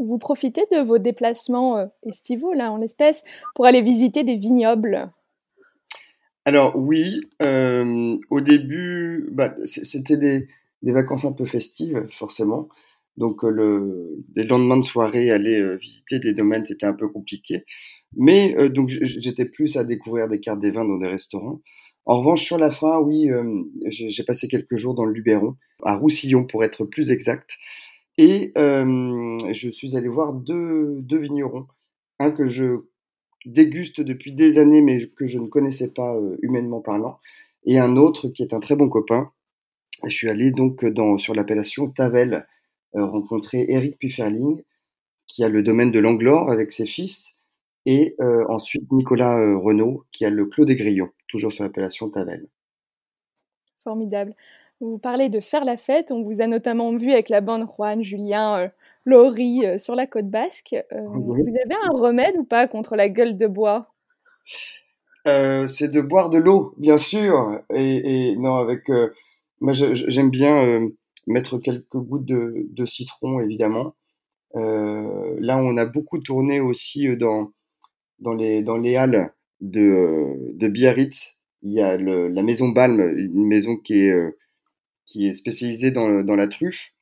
vous 0.00 0.18
profitez 0.18 0.62
de 0.72 0.78
vos 0.78 0.98
déplacements 0.98 1.78
euh, 1.78 1.86
estivaux, 2.02 2.52
là, 2.52 2.72
en 2.72 2.78
l'espèce, 2.78 3.22
pour 3.54 3.66
aller 3.66 3.82
visiter 3.82 4.24
des 4.24 4.36
vignobles? 4.36 5.10
Alors 6.46 6.74
oui, 6.74 7.20
euh, 7.42 8.16
au 8.30 8.40
début, 8.40 9.28
bah, 9.30 9.54
c'était 9.62 10.16
des, 10.16 10.48
vacances 10.82 11.26
un 11.26 11.32
peu 11.32 11.44
festives, 11.44 12.06
forcément. 12.18 12.68
Donc 13.18 13.42
le, 13.42 14.24
les 14.34 14.44
lendemains 14.44 14.78
de 14.78 14.84
soirée, 14.84 15.30
aller 15.30 15.76
visiter 15.76 16.18
des 16.18 16.32
domaines, 16.32 16.64
c'était 16.64 16.86
un 16.86 16.94
peu 16.94 17.08
compliqué. 17.08 17.64
Mais 18.16 18.70
donc 18.70 18.88
j'étais 18.88 19.44
plus 19.44 19.76
à 19.76 19.84
découvrir 19.84 20.28
des 20.28 20.40
cartes 20.40 20.60
des 20.60 20.70
vins 20.70 20.86
dans 20.86 20.96
des 20.96 21.06
restaurants. 21.06 21.60
En 22.10 22.18
revanche, 22.18 22.42
sur 22.42 22.58
la 22.58 22.72
fin, 22.72 22.98
oui, 22.98 23.30
j'ai 23.86 24.24
passé 24.24 24.48
quelques 24.48 24.74
jours 24.74 24.94
dans 24.94 25.04
le 25.04 25.12
Luberon, 25.12 25.54
à 25.84 25.94
Roussillon 25.94 26.44
pour 26.44 26.64
être 26.64 26.84
plus 26.84 27.12
exact. 27.12 27.52
Et 28.18 28.50
euh, 28.58 29.38
je 29.52 29.70
suis 29.70 29.96
allé 29.96 30.08
voir 30.08 30.32
deux, 30.32 31.04
vignerons. 31.08 31.68
Un 32.18 32.32
que 32.32 32.48
je 32.48 32.80
déguste 33.46 34.00
depuis 34.00 34.32
des 34.32 34.58
années, 34.58 34.80
mais 34.80 35.06
que 35.06 35.28
je 35.28 35.38
ne 35.38 35.46
connaissais 35.46 35.86
pas 35.86 36.16
euh, 36.16 36.36
humainement 36.42 36.80
parlant. 36.80 37.20
Et 37.62 37.78
un 37.78 37.96
autre 37.96 38.26
qui 38.26 38.42
est 38.42 38.54
un 38.54 38.60
très 38.60 38.74
bon 38.74 38.88
copain. 38.88 39.30
Je 40.02 40.10
suis 40.10 40.28
allé 40.28 40.50
donc 40.50 40.84
sur 41.18 41.32
l'appellation 41.32 41.90
Tavel 41.90 42.44
euh, 42.96 43.04
rencontrer 43.04 43.66
Eric 43.68 44.00
Pufferling, 44.00 44.64
qui 45.28 45.44
a 45.44 45.48
le 45.48 45.62
domaine 45.62 45.92
de 45.92 46.00
l'Anglore 46.00 46.50
avec 46.50 46.72
ses 46.72 46.86
fils, 46.86 47.28
et 47.86 48.16
ensuite 48.48 48.90
Nicolas 48.92 49.56
Renault, 49.58 50.04
qui 50.12 50.24
a 50.24 50.30
le 50.30 50.46
Clos 50.46 50.64
des 50.64 50.76
Grillons, 50.76 51.10
toujours 51.28 51.52
sur 51.52 51.64
l'appellation 51.64 52.10
Tavel. 52.10 52.46
Formidable. 53.82 54.34
Vous 54.80 54.98
parlez 54.98 55.28
de 55.28 55.40
faire 55.40 55.64
la 55.64 55.76
fête. 55.76 56.10
On 56.10 56.22
vous 56.22 56.40
a 56.40 56.46
notamment 56.46 56.94
vu 56.96 57.12
avec 57.12 57.28
la 57.28 57.42
bande 57.42 57.66
Juan, 57.76 58.02
Julien, 58.02 58.58
euh, 58.58 58.68
Laurie 59.04 59.66
euh, 59.66 59.76
sur 59.76 59.94
la 59.94 60.06
côte 60.06 60.30
basque. 60.30 60.74
Euh, 60.92 61.06
vous 61.06 61.34
avez 61.34 61.74
un 61.84 61.92
remède 61.92 62.36
ou 62.38 62.44
pas 62.44 62.66
contre 62.66 62.96
la 62.96 63.10
gueule 63.10 63.36
de 63.36 63.46
bois? 63.46 63.92
C'est 65.26 65.90
de 65.90 66.00
boire 66.00 66.30
de 66.30 66.38
l'eau, 66.38 66.74
bien 66.78 66.96
sûr. 66.96 67.60
Et, 67.74 68.34
non, 68.36 68.56
avec. 68.56 68.90
moi, 69.60 69.74
j'aime 69.74 70.30
bien 70.30 70.88
mettre 71.26 71.58
quelques 71.58 71.98
gouttes 71.98 72.24
de, 72.24 72.86
citron, 72.86 73.38
évidemment. 73.40 73.94
là, 74.54 75.58
on 75.58 75.76
a 75.76 75.84
beaucoup 75.84 76.18
tourné 76.18 76.60
aussi 76.60 77.14
dans, 77.18 77.52
dans, 78.20 78.34
les, 78.34 78.62
dans 78.62 78.76
les 78.76 78.96
halles 78.96 79.32
de, 79.60 80.36
de 80.54 80.68
Biarritz. 80.68 81.32
Il 81.62 81.72
y 81.72 81.80
a 81.80 81.98
la 81.98 82.42
maison 82.42 82.68
Balme, 82.68 83.00
une 83.18 83.46
maison 83.46 83.76
qui 83.76 83.94
est 84.06 84.34
qui 85.10 85.26
est 85.26 85.34
spécialisé 85.34 85.90
dans, 85.90 86.22
dans 86.22 86.36
la 86.36 86.48
truffe. 86.48 86.92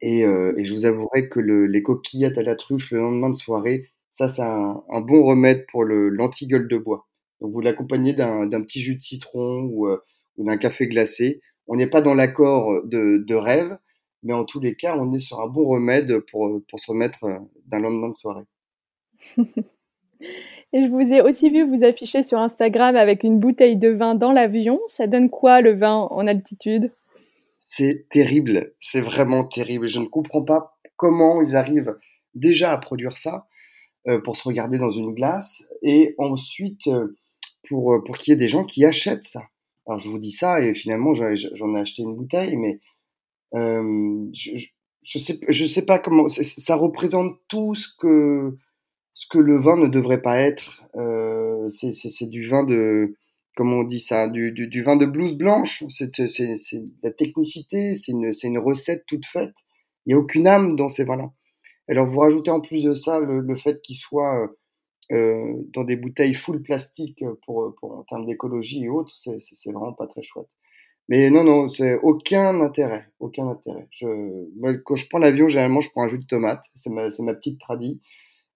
Et, 0.00 0.24
euh, 0.24 0.54
et, 0.56 0.64
je 0.64 0.74
vous 0.74 0.84
avouerai 0.84 1.28
que 1.28 1.38
le, 1.38 1.66
les 1.66 1.82
coquillettes 1.82 2.38
à 2.38 2.42
la 2.42 2.56
truffe 2.56 2.90
le 2.90 2.98
lendemain 2.98 3.30
de 3.30 3.36
soirée, 3.36 3.90
ça, 4.12 4.28
c'est 4.28 4.42
un, 4.42 4.82
un, 4.88 5.00
bon 5.00 5.24
remède 5.24 5.66
pour 5.70 5.84
le 5.84 6.08
l'anti-gueule 6.08 6.66
de 6.66 6.78
bois. 6.78 7.06
Donc 7.40 7.52
vous 7.52 7.60
l'accompagnez 7.60 8.14
d'un 8.14 8.48
petit 8.62 8.80
jus 8.80 8.96
de 8.96 9.02
citron 9.02 9.60
ou, 9.64 9.86
euh, 9.86 9.98
ou 10.38 10.44
d'un 10.44 10.56
café 10.56 10.88
glacé. 10.88 11.40
On 11.68 11.76
n'est 11.76 11.88
pas 11.88 12.02
dans 12.02 12.14
l'accord 12.14 12.82
de, 12.84 13.18
de, 13.18 13.34
rêve, 13.34 13.78
mais 14.22 14.32
en 14.32 14.44
tous 14.44 14.60
les 14.60 14.74
cas, 14.74 14.96
on 14.96 15.12
est 15.12 15.20
sur 15.20 15.40
un 15.40 15.48
bon 15.48 15.66
remède 15.68 16.18
pour, 16.30 16.60
pour 16.68 16.80
se 16.80 16.90
remettre 16.90 17.24
euh, 17.24 17.38
d'un 17.66 17.80
lendemain 17.80 18.08
de 18.08 18.16
soirée. 18.16 18.44
Et 20.72 20.84
je 20.84 20.88
vous 20.88 21.12
ai 21.12 21.20
aussi 21.20 21.50
vu 21.50 21.64
vous 21.64 21.84
afficher 21.84 22.22
sur 22.22 22.38
Instagram 22.38 22.96
avec 22.96 23.24
une 23.24 23.38
bouteille 23.38 23.76
de 23.76 23.88
vin 23.88 24.14
dans 24.14 24.32
l'avion. 24.32 24.80
Ça 24.86 25.06
donne 25.06 25.30
quoi 25.30 25.60
le 25.60 25.74
vin 25.74 26.08
en 26.10 26.26
altitude? 26.26 26.92
C'est 27.60 28.06
terrible, 28.08 28.72
c'est 28.80 29.00
vraiment 29.00 29.44
terrible. 29.44 29.88
Je 29.88 30.00
ne 30.00 30.06
comprends 30.06 30.42
pas 30.42 30.78
comment 30.96 31.42
ils 31.42 31.56
arrivent 31.56 31.96
déjà 32.34 32.72
à 32.72 32.78
produire 32.78 33.18
ça 33.18 33.46
euh, 34.08 34.20
pour 34.20 34.36
se 34.36 34.44
regarder 34.44 34.78
dans 34.78 34.90
une 34.90 35.14
glace 35.14 35.64
et 35.82 36.14
ensuite 36.18 36.86
euh, 36.86 37.16
pour, 37.68 37.92
euh, 37.92 38.02
pour 38.04 38.18
qu'il 38.18 38.32
y 38.32 38.34
ait 38.34 38.38
des 38.38 38.48
gens 38.48 38.64
qui 38.64 38.84
achètent 38.84 39.26
ça. 39.26 39.42
Alors 39.86 39.98
je 39.98 40.08
vous 40.08 40.18
dis 40.18 40.32
ça 40.32 40.60
et 40.60 40.74
finalement 40.74 41.12
j'en 41.14 41.26
ai 41.26 41.80
acheté 41.80 42.02
une 42.02 42.16
bouteille, 42.16 42.56
mais 42.56 42.80
je, 43.52 44.66
je 45.02 45.18
sais 45.18 45.38
je 45.48 45.66
sais 45.66 45.84
pas 45.84 45.98
comment 45.98 46.26
ça 46.28 46.76
représente 46.76 47.36
tout 47.48 47.74
ce 47.74 47.88
que 47.98 48.56
ce 49.16 49.26
que 49.28 49.38
le 49.38 49.58
vin 49.58 49.76
ne 49.76 49.88
devrait 49.88 50.22
pas 50.22 50.38
être. 50.38 50.84
c'est 51.70 52.28
du 52.28 52.46
vin 52.46 52.62
de 52.62 53.16
comment 53.56 53.78
on 53.78 53.84
dit 53.84 54.00
ça, 54.00 54.28
du, 54.28 54.52
du, 54.52 54.68
du 54.68 54.82
vin 54.82 54.96
de 54.96 55.06
blouse 55.06 55.34
blanche. 55.34 55.82
C'est 55.88 56.10
la 57.02 57.10
technicité, 57.10 57.94
c'est 57.94 58.12
une, 58.12 58.30
une, 58.44 58.58
recette 58.58 59.04
toute 59.06 59.24
faite. 59.24 59.54
Il 60.04 60.10
n'y 60.10 60.14
a 60.14 60.18
aucune 60.18 60.46
âme 60.46 60.76
dans 60.76 60.90
ces 60.90 61.04
vins-là. 61.04 61.32
Alors 61.88 62.06
vous 62.06 62.20
rajoutez 62.20 62.50
en 62.50 62.60
plus 62.60 62.82
de 62.82 62.94
ça 62.94 63.18
le, 63.20 63.40
le 63.40 63.56
fait 63.56 63.80
qu'ils 63.80 63.96
soient 63.96 64.50
euh, 65.12 65.54
dans 65.72 65.84
des 65.84 65.96
bouteilles 65.96 66.34
full 66.34 66.62
plastique 66.62 67.24
pour, 67.46 67.74
pour 67.80 67.92
en 67.98 68.02
termes 68.02 68.26
d'écologie 68.26 68.84
et 68.84 68.88
autres, 68.88 69.12
c'est 69.14 69.72
vraiment 69.72 69.94
pas 69.94 70.06
très 70.06 70.22
chouette. 70.22 70.48
Mais 71.08 71.30
non, 71.30 71.44
non, 71.44 71.68
c'est 71.68 71.96
aucun 72.02 72.60
intérêt, 72.60 73.08
aucun 73.20 73.46
intérêt. 73.48 73.86
Je, 73.92 74.76
quand 74.84 74.96
je 74.96 75.08
prends 75.08 75.18
l'avion, 75.18 75.46
généralement, 75.46 75.80
je 75.80 75.90
prends 75.90 76.02
un 76.02 76.08
jus 76.08 76.18
de 76.18 76.26
tomate. 76.26 76.64
C'est 76.74 76.90
ma, 76.90 77.08
ma 77.20 77.34
petite 77.34 77.60
tradie. 77.60 78.00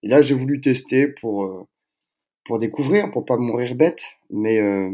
Et 0.03 0.07
là, 0.07 0.21
j'ai 0.21 0.35
voulu 0.35 0.61
tester 0.61 1.07
pour, 1.07 1.45
euh, 1.45 1.67
pour 2.45 2.59
découvrir, 2.59 3.11
pour 3.11 3.25
pas 3.25 3.37
mourir 3.37 3.75
bête. 3.75 4.01
Mais, 4.29 4.59
euh, 4.59 4.91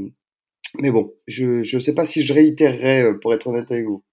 mais 0.80 0.92
bon, 0.92 1.14
je 1.28 1.76
ne 1.76 1.80
sais 1.80 1.96
pas 1.96 2.06
si 2.06 2.24
je 2.24 2.34
réitérerais, 2.34 3.04
euh, 3.04 3.14
pour 3.14 3.34
être 3.34 3.48
honnête 3.48 3.72
avec 3.72 3.86
vous. 3.86 4.04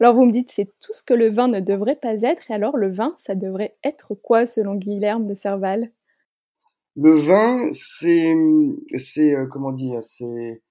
Alors 0.00 0.14
vous 0.14 0.24
me 0.24 0.32
dites, 0.32 0.50
c'est 0.50 0.64
tout 0.80 0.94
ce 0.94 1.02
que 1.02 1.12
le 1.12 1.28
vin 1.28 1.46
ne 1.46 1.60
devrait 1.60 1.98
pas 2.00 2.22
être. 2.22 2.50
Et 2.50 2.54
alors 2.54 2.76
le 2.76 2.90
vin, 2.90 3.14
ça 3.18 3.34
devrait 3.34 3.76
être 3.84 4.14
quoi 4.14 4.46
selon 4.46 4.74
Guilherme 4.74 5.26
de 5.26 5.34
Serval? 5.34 5.90
Le 6.96 7.18
vin, 7.18 7.68
c'est, 7.72 8.34
c'est 8.96 9.34
euh, 9.34 9.46
comment 9.46 9.72
dire, 9.72 10.02
c'est, 10.02 10.62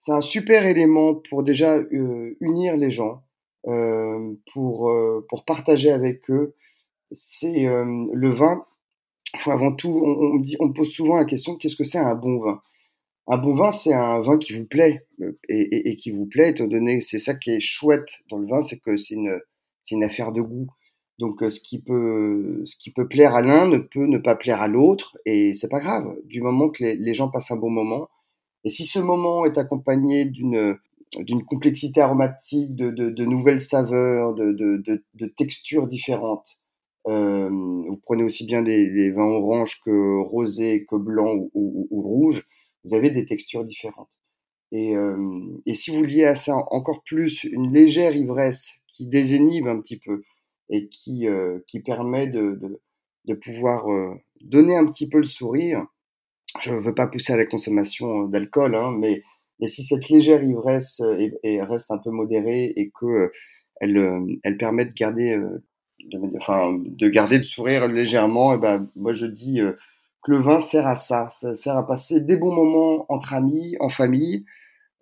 c'est 0.00 0.12
un 0.12 0.22
super 0.22 0.66
élément 0.66 1.14
pour 1.14 1.44
déjà 1.44 1.76
euh, 1.76 2.36
unir 2.40 2.76
les 2.76 2.90
gens, 2.90 3.22
euh, 3.66 4.32
pour, 4.52 4.90
euh, 4.90 5.24
pour 5.28 5.44
partager 5.44 5.92
avec 5.92 6.30
eux. 6.30 6.54
C'est 7.12 7.66
le 7.66 8.30
vin. 8.32 8.66
Faut 9.38 9.50
avant 9.50 9.72
tout, 9.72 9.88
on, 10.04 10.42
on 10.60 10.72
pose 10.72 10.90
souvent 10.90 11.16
la 11.16 11.24
question 11.24 11.56
qu'est-ce 11.56 11.76
que 11.76 11.84
c'est 11.84 11.98
un 11.98 12.14
bon 12.14 12.38
vin? 12.38 12.60
Un 13.28 13.38
bon 13.38 13.56
vin, 13.56 13.70
c'est 13.72 13.92
un 13.92 14.20
vin 14.20 14.38
qui 14.38 14.52
vous 14.52 14.66
plaît 14.66 15.06
et, 15.48 15.90
et, 15.90 15.96
qui 15.96 16.12
vous 16.12 16.26
plaît, 16.26 16.50
étant 16.50 16.66
donné 16.66 17.02
c'est 17.02 17.18
ça 17.18 17.34
qui 17.34 17.50
est 17.50 17.60
chouette 17.60 18.20
dans 18.30 18.38
le 18.38 18.46
vin, 18.46 18.62
c'est 18.62 18.78
que 18.78 18.96
c'est 18.96 19.16
une, 19.16 20.04
affaire 20.04 20.32
de 20.32 20.40
goût. 20.42 20.68
Donc 21.18 21.40
ce 21.40 21.60
qui 21.60 21.80
peut 21.80 22.62
ce 22.66 22.76
qui 22.76 22.92
peut 22.92 23.08
plaire 23.08 23.34
à 23.34 23.42
l'un 23.42 23.66
ne 23.66 23.78
peut 23.78 24.06
ne 24.06 24.18
pas 24.18 24.36
plaire 24.36 24.60
à 24.60 24.68
l'autre 24.68 25.16
et 25.24 25.54
c'est 25.54 25.68
pas 25.68 25.80
grave 25.80 26.14
du 26.24 26.42
moment 26.42 26.68
que 26.68 26.84
les, 26.84 27.14
gens 27.14 27.30
passent 27.30 27.50
un 27.50 27.56
bon 27.56 27.70
moment 27.70 28.10
et 28.64 28.68
si 28.68 28.84
ce 28.84 28.98
moment 28.98 29.46
est 29.46 29.56
accompagné 29.56 30.26
d'une 30.26 30.78
complexité 31.46 32.02
aromatique, 32.02 32.76
de, 32.76 33.24
nouvelles 33.24 33.60
saveurs, 33.60 34.34
de 34.34 35.26
textures 35.38 35.86
différentes, 35.86 36.55
euh, 37.08 37.48
vous 37.50 38.00
prenez 38.02 38.24
aussi 38.24 38.46
bien 38.46 38.62
des, 38.62 38.90
des, 38.90 39.10
vins 39.10 39.24
oranges 39.24 39.80
que 39.84 40.20
rosés, 40.22 40.86
que 40.90 40.96
blancs 40.96 41.36
ou, 41.36 41.50
ou, 41.54 41.88
ou, 41.90 42.02
rouges, 42.02 42.46
vous 42.84 42.94
avez 42.94 43.10
des 43.10 43.24
textures 43.24 43.64
différentes. 43.64 44.10
Et, 44.72 44.96
euh, 44.96 45.40
et 45.66 45.74
si 45.74 45.96
vous 45.96 46.02
liez 46.02 46.24
à 46.24 46.34
ça 46.34 46.56
encore 46.70 47.02
plus 47.04 47.44
une 47.44 47.72
légère 47.72 48.16
ivresse 48.16 48.80
qui 48.88 49.06
désénive 49.06 49.68
un 49.68 49.80
petit 49.80 49.98
peu 49.98 50.22
et 50.70 50.88
qui, 50.88 51.28
euh, 51.28 51.60
qui 51.68 51.80
permet 51.80 52.26
de, 52.26 52.58
de, 52.60 52.80
de 53.26 53.34
pouvoir 53.34 53.90
euh, 53.90 54.14
donner 54.40 54.76
un 54.76 54.86
petit 54.86 55.08
peu 55.08 55.18
le 55.18 55.24
sourire, 55.24 55.86
je 56.60 56.72
ne 56.72 56.80
veux 56.80 56.94
pas 56.94 57.08
pousser 57.08 57.32
à 57.32 57.36
la 57.36 57.46
consommation 57.46 58.24
euh, 58.24 58.28
d'alcool, 58.28 58.74
hein, 58.74 58.92
mais, 58.98 59.22
mais 59.60 59.66
si 59.66 59.84
cette 59.84 60.08
légère 60.08 60.42
ivresse 60.42 61.00
euh, 61.00 61.30
est, 61.42 61.62
reste 61.62 61.90
un 61.90 61.98
peu 61.98 62.10
modérée 62.10 62.72
et 62.76 62.90
que 62.98 63.30
elle, 63.80 64.38
elle 64.42 64.56
permet 64.56 64.86
de 64.86 64.92
garder, 64.92 65.38
de, 66.10 66.36
enfin, 66.38 66.78
de 66.78 67.08
garder 67.08 67.38
le 67.38 67.44
sourire 67.44 67.88
légèrement, 67.88 68.54
et 68.54 68.58
ben, 68.58 68.88
moi 68.96 69.12
je 69.12 69.26
dis 69.26 69.60
que 70.22 70.32
le 70.32 70.40
vin 70.40 70.60
sert 70.60 70.86
à 70.86 70.96
ça, 70.96 71.30
ça 71.38 71.54
sert 71.54 71.76
à 71.76 71.86
passer 71.86 72.20
des 72.20 72.36
bons 72.36 72.54
moments 72.54 73.06
entre 73.08 73.32
amis, 73.34 73.76
en 73.80 73.88
famille. 73.88 74.44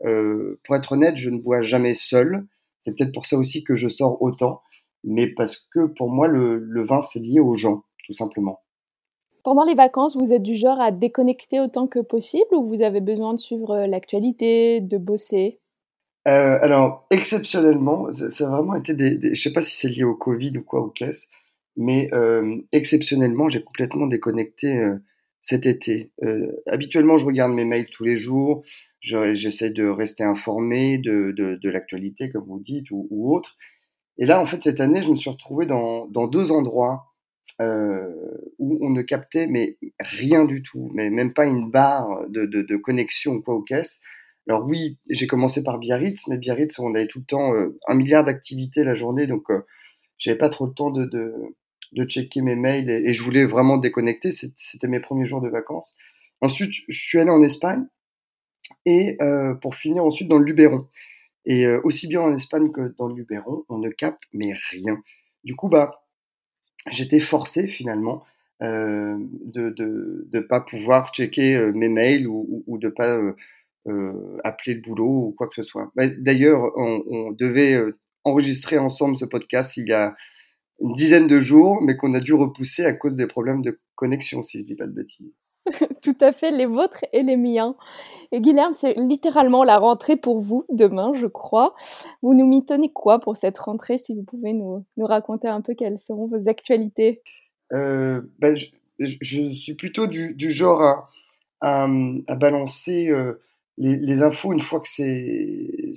Euh, 0.05 0.61
pour 0.65 0.77
être 0.77 0.93
honnête, 0.93 1.17
je 1.17 1.31
ne 1.31 1.39
bois 1.39 1.63
jamais 1.63 1.95
seul. 1.95 2.47
C'est 2.81 2.95
peut-être 2.95 3.13
pour 3.13 3.27
ça 3.27 3.39
aussi 3.39 3.65
que 3.65 3.77
je 3.77 3.89
sors 3.89 4.21
autant, 4.21 4.61
mais 5.03 5.27
parce 5.27 5.57
que 5.57 5.87
pour 5.87 6.11
moi, 6.11 6.29
le, 6.29 6.59
le 6.59 6.85
vin, 6.85 7.01
c'est 7.01 7.21
lié 7.21 7.41
aux 7.41 7.57
gens, 7.57 7.85
tout 8.05 8.13
simplement. 8.13 8.61
Pendant 9.43 9.65
les 9.65 9.75
vacances, 9.75 10.17
vous 10.17 10.33
êtes 10.33 10.43
du 10.43 10.55
genre 10.55 10.81
à 10.81 10.91
déconnecter 10.91 11.61
autant 11.61 11.87
que 11.87 12.01
possible 12.01 12.55
ou 12.55 12.65
vous 12.65 12.83
avez 12.83 13.01
besoin 13.01 13.35
de 13.35 13.39
suivre 13.39 13.71
euh, 13.73 13.87
l'actualité, 13.87 14.81
de 14.81 14.99
bosser? 14.99 15.59
Euh, 16.29 16.59
Alors, 16.61 17.07
exceptionnellement, 17.11 18.09
ça 18.13 18.47
a 18.47 18.51
vraiment 18.51 18.77
été 18.77 18.95
des, 18.95 19.17
des 19.17 19.35
je 19.35 19.41
sais 19.41 19.53
pas 19.53 19.63
si 19.63 19.77
c'est 19.77 19.89
lié 19.89 20.05
au 20.05 20.15
Covid 20.15 20.57
ou 20.59 20.63
quoi, 20.63 20.83
ou 20.83 20.89
qu'est-ce, 20.89 21.27
mais 21.77 22.09
euh, 22.13 22.57
exceptionnellement, 22.73 23.49
j'ai 23.49 23.63
complètement 23.63 24.07
déconnecté 24.07 24.77
euh, 24.77 24.99
cet 25.41 25.67
été. 25.67 26.11
Euh, 26.23 26.51
habituellement, 26.67 27.19
je 27.19 27.27
regarde 27.27 27.53
mes 27.53 27.65
mails 27.67 27.89
tous 27.91 28.05
les 28.05 28.17
jours, 28.17 28.63
j'essaie 29.01 29.71
de 29.71 29.87
rester 29.87 30.25
informé 30.25 30.97
de, 30.99 31.33
de, 31.37 31.57
de 31.57 31.71
l'actualité, 31.71 32.31
comme 32.31 32.45
vous 32.47 32.61
dites, 32.61 32.91
ou, 32.91 33.07
ou, 33.11 33.37
autre. 33.37 33.57
Et 34.17 34.25
là, 34.25 34.41
en 34.41 34.47
fait, 34.47 34.63
cette 34.63 34.81
année, 34.81 35.03
je 35.03 35.11
me 35.11 35.17
suis 35.17 35.29
retrouvé 35.29 35.67
dans, 35.67 36.07
dans 36.07 36.27
deux 36.29 36.51
endroits 36.51 37.15
euh, 37.61 38.09
où 38.59 38.79
on 38.81 38.91
ne 38.91 39.03
captait 39.03 39.47
mais 39.47 39.77
rien 40.01 40.45
du 40.45 40.63
tout, 40.63 40.91
mais 40.95 41.11
même 41.11 41.35
pas 41.35 41.47
une 41.47 41.71
barre 41.71 42.27
de, 42.29 42.47
de, 42.47 42.63
de 42.63 42.77
connexion 42.77 43.41
quoi 43.43 43.55
aux 43.55 43.63
caisses. 43.63 44.01
Alors 44.49 44.67
oui, 44.67 44.99
j'ai 45.09 45.27
commencé 45.27 45.63
par 45.63 45.79
Biarritz, 45.79 46.29
mais 46.29 46.37
Biarritz 46.37 46.79
on 46.79 46.95
avait 46.95 47.07
tout 47.07 47.21
le 47.21 47.25
temps 47.25 47.55
euh, 47.55 47.79
un 47.89 47.95
milliard 47.95 48.25
d'activités 48.25 48.85
la 48.85 48.95
journée, 48.95 49.27
donc 49.27 49.51
euh, 49.51 49.65
j'avais 50.19 50.39
pas 50.39 50.51
trop 50.51 50.67
le 50.67 50.75
temps 50.75 50.91
de, 50.91 51.05
de, 51.07 51.35
de 51.93 52.05
checker 52.05 52.43
mes 52.43 52.57
mails 52.57 52.91
et, 52.91 53.15
je 53.15 53.23
voulais 53.23 53.45
vraiment 53.45 53.77
déconnecter. 53.77 54.33
C'était 54.33 54.89
mes 54.89 55.01
premiers 55.01 55.27
jours 55.27 55.41
de 55.41 55.49
vacances. 55.49 55.95
Ensuite, 56.41 56.75
je 56.89 56.99
suis 56.99 57.19
allé 57.19 57.31
en 57.31 57.43
Espagne 57.43 57.87
et 58.87 59.17
euh, 59.23 59.55
pour 59.55 59.75
finir 59.75 60.05
ensuite 60.05 60.29
dans 60.29 60.39
le 60.39 60.45
Luberon. 60.45 60.89
Et 61.47 61.67
euh, 61.67 61.81
aussi 61.85 62.09
bien 62.09 62.23
en 62.23 62.35
Espagne 62.35 62.71
que 62.71 62.95
dans 62.99 63.09
le 63.09 63.15
Luberon, 63.15 63.65
on 63.69 63.79
ne 63.79 63.91
capte 63.91 64.23
mais 64.33 64.53
rien. 64.71 65.01
Du 65.45 65.55
coup, 65.57 65.69
bah 65.69 66.03
j'étais 66.91 67.21
forcé 67.21 67.67
finalement 67.67 68.25
euh, 68.63 69.17
de, 69.45 69.71
de 69.71 70.27
de 70.31 70.41
pas 70.41 70.61
pouvoir 70.61 71.13
checker 71.13 71.57
euh, 71.57 71.73
mes 71.73 71.89
mails 71.89 72.27
ou, 72.27 72.65
ou 72.67 72.79
de 72.79 72.89
pas 72.89 73.21
euh, 73.87 74.39
appeler 74.45 74.75
le 74.75 74.81
boulot 74.81 75.29
ou 75.29 75.35
quoi 75.37 75.49
que 75.49 75.55
ce 75.55 75.63
soit. 75.63 75.91
Bah, 75.95 76.07
d'ailleurs, 76.07 76.73
on, 76.77 77.03
on, 77.07 77.33
devait 77.33 77.75
euh, 77.75 77.99
enregistrer 78.25 78.79
ensemble 78.79 79.17
ce 79.17 79.25
podcast 79.25 79.77
il 79.77 79.89
y 79.89 79.93
a 79.93 80.15
une 80.81 80.95
dizaine 80.95 81.29
de 81.29 81.41
jours, 81.41 81.81
mais 81.83 81.97
qu'on 81.97 82.15
a 82.15 82.21
dû 82.21 82.35
repousser 82.35 82.85
à 82.85 82.93
cause 82.93 83.17
des 83.17 83.27
problèmes 83.27 83.63
de 83.63 83.79
connexion, 83.95 84.43
si 84.43 84.59
je 84.59 84.65
dis 84.65 84.75
pas 84.75 84.87
de 84.87 84.93
bêtises. 84.93 85.33
Tout 86.03 86.17
à 86.21 86.33
fait, 86.33 86.51
les 86.51 86.67
vôtres 86.67 87.05
et 87.13 87.23
les 87.23 87.37
miens. 87.37 87.77
Et 88.33 88.41
Guilherme, 88.41 88.75
c'est 88.75 88.95
littéralement 88.95 89.65
la 89.65 89.79
rentrée 89.79 90.17
pour 90.17 90.41
vous 90.41 90.65
demain, 90.69 91.13
je 91.15 91.27
crois. 91.27 91.75
Vous 92.23 92.35
nous 92.35 92.47
mitonnez 92.47 92.93
quoi 92.93 93.19
pour 93.19 93.37
cette 93.37 93.59
rentrée, 93.59 93.99
si 93.99 94.15
vous 94.15 94.25
pouvez 94.25 94.53
nous, 94.53 94.85
nous 94.97 95.07
raconter 95.07 95.49
un 95.49 95.61
peu 95.61 95.75
quelles 95.75 95.99
seront 95.99 96.27
vos 96.27 96.49
actualités? 96.49 97.23
Euh, 97.73 98.23
ben, 98.39 98.57
je, 98.57 98.67
je, 99.21 99.51
suis 99.55 99.75
plutôt 99.75 100.07
du, 100.07 100.35
du 100.35 100.51
genre 100.51 100.83
à, 100.83 101.11
à, 101.61 101.89
à 102.27 102.37
balancer 102.37 103.09
euh, 103.09 103.41
les, 103.77 103.97
les, 103.97 104.23
infos 104.23 104.53
une 104.53 104.61
fois 104.61 104.81
que 104.81 104.89
c'est 104.89 105.93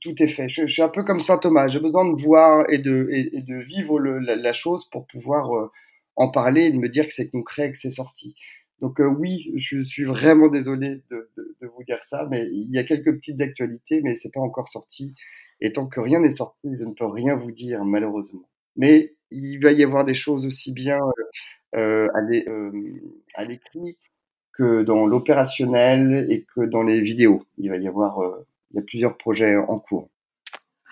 tout, 0.00 0.14
est 0.22 0.28
fait. 0.28 0.48
Je, 0.48 0.66
je, 0.66 0.72
suis 0.72 0.82
un 0.82 0.88
peu 0.88 1.02
comme 1.02 1.20
saint 1.20 1.38
Thomas. 1.38 1.68
J'ai 1.68 1.80
besoin 1.80 2.04
de 2.04 2.20
voir 2.20 2.64
et 2.70 2.78
de, 2.78 3.08
et, 3.10 3.40
de 3.40 3.56
vivre 3.56 3.98
le, 3.98 4.18
la, 4.18 4.52
chose 4.52 4.88
pour 4.90 5.06
pouvoir 5.06 5.52
euh, 5.52 5.70
en 6.16 6.30
parler 6.30 6.66
et 6.66 6.70
de 6.70 6.78
me 6.78 6.88
dire 6.88 7.06
que 7.06 7.12
c'est 7.12 7.30
concret, 7.30 7.72
que 7.72 7.78
c'est 7.78 7.90
sorti. 7.90 8.36
Donc 8.80 9.00
euh, 9.00 9.06
oui, 9.06 9.52
je 9.56 9.82
suis 9.82 10.04
vraiment 10.04 10.48
désolé 10.48 11.02
de, 11.10 11.30
de, 11.36 11.56
de, 11.60 11.66
vous 11.66 11.82
dire 11.84 11.98
ça, 12.04 12.26
mais 12.30 12.46
il 12.52 12.70
y 12.70 12.78
a 12.78 12.84
quelques 12.84 13.12
petites 13.16 13.40
actualités, 13.40 14.00
mais 14.02 14.14
c'est 14.14 14.32
pas 14.32 14.40
encore 14.40 14.68
sorti. 14.68 15.14
Et 15.60 15.72
tant 15.72 15.86
que 15.86 16.00
rien 16.00 16.20
n'est 16.20 16.32
sorti, 16.32 16.68
je 16.78 16.84
ne 16.84 16.92
peux 16.92 17.06
rien 17.06 17.34
vous 17.34 17.50
dire 17.50 17.84
malheureusement. 17.84 18.48
Mais 18.76 19.14
il 19.32 19.58
va 19.58 19.72
y 19.72 19.82
avoir 19.82 20.04
des 20.04 20.14
choses 20.14 20.46
aussi 20.46 20.72
bien 20.72 21.00
euh, 21.74 22.08
à 23.34 23.44
l'écrit 23.44 23.98
que 24.58 24.82
dans 24.82 25.06
l'opérationnel 25.06 26.26
et 26.28 26.44
que 26.54 26.62
dans 26.62 26.82
les 26.82 27.00
vidéos. 27.00 27.44
Il 27.58 27.70
va 27.70 27.76
y 27.76 27.86
avoir, 27.86 28.20
euh, 28.20 28.46
il 28.72 28.76
y 28.76 28.78
a 28.80 28.82
plusieurs 28.82 29.16
projets 29.16 29.56
en 29.56 29.78
cours. 29.78 30.10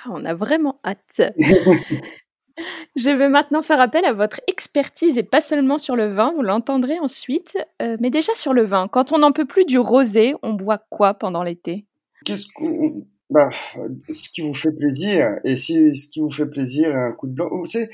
Ah, 0.05 0.11
on 0.13 0.25
a 0.25 0.35
vraiment 0.35 0.81
hâte. 0.85 1.23
Je 2.97 3.11
vais 3.11 3.29
maintenant 3.29 3.61
faire 3.61 3.81
appel 3.81 4.05
à 4.07 4.15
votre 4.15 4.41
expertise 4.47 5.19
et 5.19 5.23
pas 5.23 5.43
seulement 5.43 5.77
sur 5.77 5.97
le 5.97 6.07
vin, 6.07 6.33
vous 6.35 6.43
l'entendrez 6.43 6.99
ensuite, 6.99 7.59
euh, 7.83 7.99
mais 8.01 8.09
déjà 8.09 8.35
sur 8.35 8.55
le 8.55 8.63
vin. 8.63 8.89
Quand 8.89 9.13
on 9.13 9.19
n'en 9.19 9.33
peut 9.33 9.45
plus 9.45 9.67
du 9.67 9.79
rosé, 9.79 10.35
on 10.43 10.55
boit 10.55 10.79
quoi 10.89 11.13
pendant 11.13 11.43
l'été? 11.43 11.85
Qu'est-ce 12.25 12.47
qu'on 12.55 13.05
bah, 13.29 13.51
ce 14.13 14.29
qui 14.29 14.41
vous 14.41 14.55
fait 14.55 14.71
plaisir, 14.71 15.41
et 15.43 15.57
si 15.57 15.97
ce 15.97 16.09
qui 16.09 16.21
vous 16.21 16.31
fait 16.31 16.47
plaisir 16.47 16.95
un 16.95 17.13
coup 17.13 17.27
de 17.27 17.33
blanc, 17.33 17.49
vous 17.51 17.67
savez, 17.67 17.91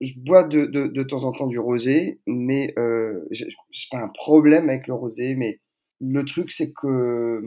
je, 0.00 0.12
bois 0.18 0.44
de, 0.44 0.66
de, 0.66 0.86
de, 0.86 1.02
temps 1.02 1.24
en 1.24 1.32
temps 1.32 1.46
du 1.46 1.58
rosé, 1.58 2.20
mais 2.26 2.74
euh, 2.78 3.26
j'ai 3.30 3.46
pas 3.90 3.98
un 3.98 4.08
problème 4.08 4.68
avec 4.68 4.86
le 4.86 4.94
rosé, 4.94 5.34
mais 5.34 5.60
le 6.00 6.24
truc 6.24 6.52
c'est 6.52 6.72
que 6.72 7.40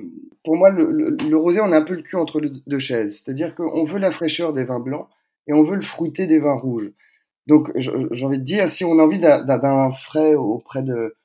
pour 0.44 0.56
moi 0.56 0.70
le, 0.70 0.90
le, 0.92 1.10
le, 1.12 1.38
rosé 1.38 1.60
on 1.62 1.72
a 1.72 1.78
un 1.78 1.82
peu 1.82 1.96
le 1.96 2.02
cul 2.02 2.16
entre 2.16 2.42
deux 2.42 2.80
chaises, 2.80 3.22
c'est-à-dire 3.24 3.56
qu'on 3.56 3.84
veut 3.84 4.00
la 4.00 4.12
fraîcheur 4.12 4.54
des 4.54 4.64
vins 4.64 4.80
blancs, 4.80 5.08
et 5.48 5.54
on 5.54 5.64
veut 5.64 5.76
le 5.76 5.82
fruiter 5.82 6.28
des 6.28 6.40
vins 6.40 6.56
rouges. 6.58 6.92
Donc, 7.48 7.72
j'ai 7.78 8.26
envie 8.26 8.40
de 8.40 8.44
dire, 8.44 8.68
si 8.68 8.84
on 8.84 9.00
a 9.00 9.04
envie 9.04 9.20
d'un 9.20 9.92
frais 9.92 10.36
auprès 10.36 10.84
de, 10.84 11.16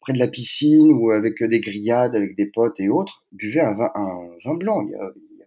près 0.00 0.12
de 0.12 0.18
la 0.20 0.28
piscine 0.28 0.92
ou 0.92 1.10
avec 1.10 1.42
des 1.42 1.60
grillades, 1.60 2.14
avec 2.14 2.36
des 2.36 2.46
potes 2.46 2.78
et 2.78 2.88
autres, 2.88 3.24
buvez 3.32 3.60
un 3.60 3.74
vin, 3.74 3.90
un 3.96 4.28
vin 4.44 4.54
blanc. 4.54 4.86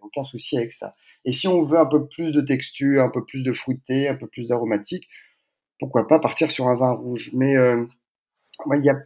Aucun 0.08 0.24
souci 0.24 0.56
avec 0.56 0.72
ça. 0.72 0.94
Et 1.24 1.32
si 1.32 1.48
on 1.48 1.62
veut 1.62 1.78
un 1.78 1.86
peu 1.86 2.06
plus 2.06 2.32
de 2.32 2.40
texture, 2.40 3.02
un 3.02 3.10
peu 3.10 3.24
plus 3.24 3.42
de 3.42 3.52
fruité, 3.52 4.08
un 4.08 4.14
peu 4.14 4.26
plus 4.26 4.48
d'aromatique, 4.48 5.08
pourquoi 5.78 6.08
pas 6.08 6.18
partir 6.18 6.50
sur 6.50 6.68
un 6.68 6.76
vin 6.76 6.92
rouge. 6.92 7.30
Mais 7.34 7.56
euh, 7.56 7.84
il 8.74 8.84
y 8.84 8.90
a, 8.90 8.96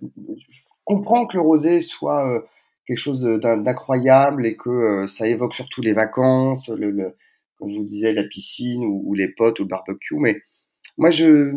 je 0.49 0.61
comprends 0.85 1.27
que 1.27 1.37
le 1.37 1.43
rosé 1.43 1.81
soit 1.81 2.27
euh, 2.29 2.41
quelque 2.87 2.99
chose 2.99 3.23
d'incroyable 3.23 4.47
et 4.47 4.57
que 4.57 4.71
euh, 4.71 5.07
ça 5.09 5.29
évoque 5.29 5.55
surtout 5.55 5.83
les 5.83 5.93
vacances, 5.93 6.69
le, 6.69 7.15
comme 7.59 7.71
je 7.71 7.79
vous 7.79 7.85
disais, 7.85 8.13
la 8.13 8.25
piscine 8.25 8.85
ou, 8.85 9.15
les 9.15 9.29
potes 9.29 9.61
ou 9.61 9.65
le 9.65 9.69
barbecue. 9.69 10.17
Mais 10.17 10.43
moi, 10.99 11.11
je 11.11 11.53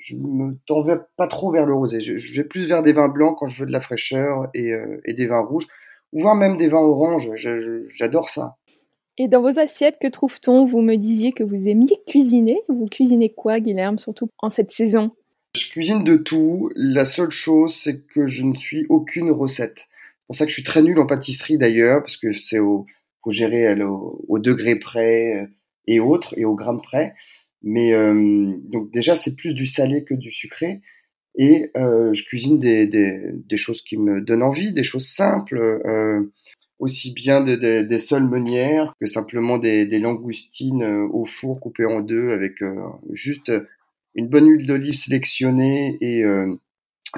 je 0.00 0.16
me 0.16 0.56
tends 0.66 0.84
pas 1.16 1.26
trop 1.26 1.50
vers 1.50 1.66
le 1.66 1.74
rosé. 1.74 2.00
Je, 2.00 2.36
vais 2.36 2.46
plus 2.46 2.68
vers 2.68 2.82
des 2.82 2.92
vins 2.92 3.08
blancs 3.08 3.36
quand 3.38 3.48
je 3.48 3.60
veux 3.60 3.66
de 3.66 3.72
la 3.72 3.80
fraîcheur 3.80 4.48
et, 4.54 4.72
euh, 4.72 5.00
et 5.04 5.14
des 5.14 5.26
vins 5.26 5.40
rouges, 5.40 5.66
ou 6.12 6.22
voire 6.22 6.34
même 6.34 6.56
des 6.56 6.68
vins 6.68 6.80
oranges. 6.80 7.30
J'adore 7.36 8.28
ça. 8.30 8.56
Et 9.18 9.28
dans 9.28 9.42
vos 9.42 9.58
assiettes, 9.58 9.98
que 10.00 10.08
trouve-t-on? 10.08 10.64
Vous 10.64 10.80
me 10.80 10.96
disiez 10.96 11.32
que 11.32 11.44
vous 11.44 11.68
aimiez 11.68 12.00
cuisiner. 12.06 12.58
Vous 12.68 12.86
cuisinez 12.86 13.30
quoi, 13.30 13.60
Guilherme, 13.60 13.98
surtout 13.98 14.28
en 14.38 14.48
cette 14.48 14.70
saison? 14.70 15.12
Je 15.54 15.68
cuisine 15.68 16.02
de 16.02 16.16
tout. 16.16 16.70
La 16.74 17.04
seule 17.04 17.30
chose, 17.30 17.74
c'est 17.74 18.06
que 18.06 18.26
je 18.26 18.42
ne 18.44 18.56
suis 18.56 18.86
aucune 18.88 19.30
recette. 19.30 19.86
pour 20.26 20.36
ça 20.36 20.46
que 20.46 20.50
je 20.50 20.54
suis 20.54 20.62
très 20.62 20.82
nul 20.82 20.98
en 20.98 21.06
pâtisserie 21.06 21.58
d'ailleurs, 21.58 22.00
parce 22.00 22.16
que 22.16 22.32
c'est 22.32 22.58
au, 22.58 22.86
gérer 23.28 23.78
au, 23.82 24.38
degré 24.38 24.76
près 24.76 25.46
et 25.86 26.00
autres, 26.00 26.34
et 26.38 26.46
au 26.46 26.54
gramme 26.54 26.80
près. 26.80 27.14
Mais 27.62 27.92
donc 27.92 28.90
déjà, 28.92 29.14
c'est 29.14 29.36
plus 29.36 29.52
du 29.52 29.66
salé 29.66 30.04
que 30.04 30.14
du 30.14 30.32
sucré. 30.32 30.80
Et 31.36 31.70
je 31.76 32.22
cuisine 32.24 32.58
des, 32.58 32.86
des, 32.86 33.56
choses 33.58 33.82
qui 33.82 33.98
me 33.98 34.22
donnent 34.22 34.42
envie, 34.42 34.72
des 34.72 34.84
choses 34.84 35.06
simples 35.06 35.60
aussi 36.82 37.12
bien 37.12 37.40
des 37.40 37.98
sols 38.00 38.28
meunières 38.28 38.92
que 39.00 39.06
simplement 39.06 39.56
des, 39.56 39.86
langoustines 40.00 40.82
euh, 40.82 41.06
au 41.12 41.24
four 41.24 41.60
coupées 41.60 41.86
en 41.86 42.00
deux 42.00 42.30
avec 42.30 42.60
euh, 42.60 42.74
juste 43.12 43.52
une 44.16 44.26
bonne 44.26 44.48
huile 44.48 44.66
d'olive 44.66 44.94
sélectionnée 44.94 45.96
et, 46.00 46.24
euh, 46.24 46.52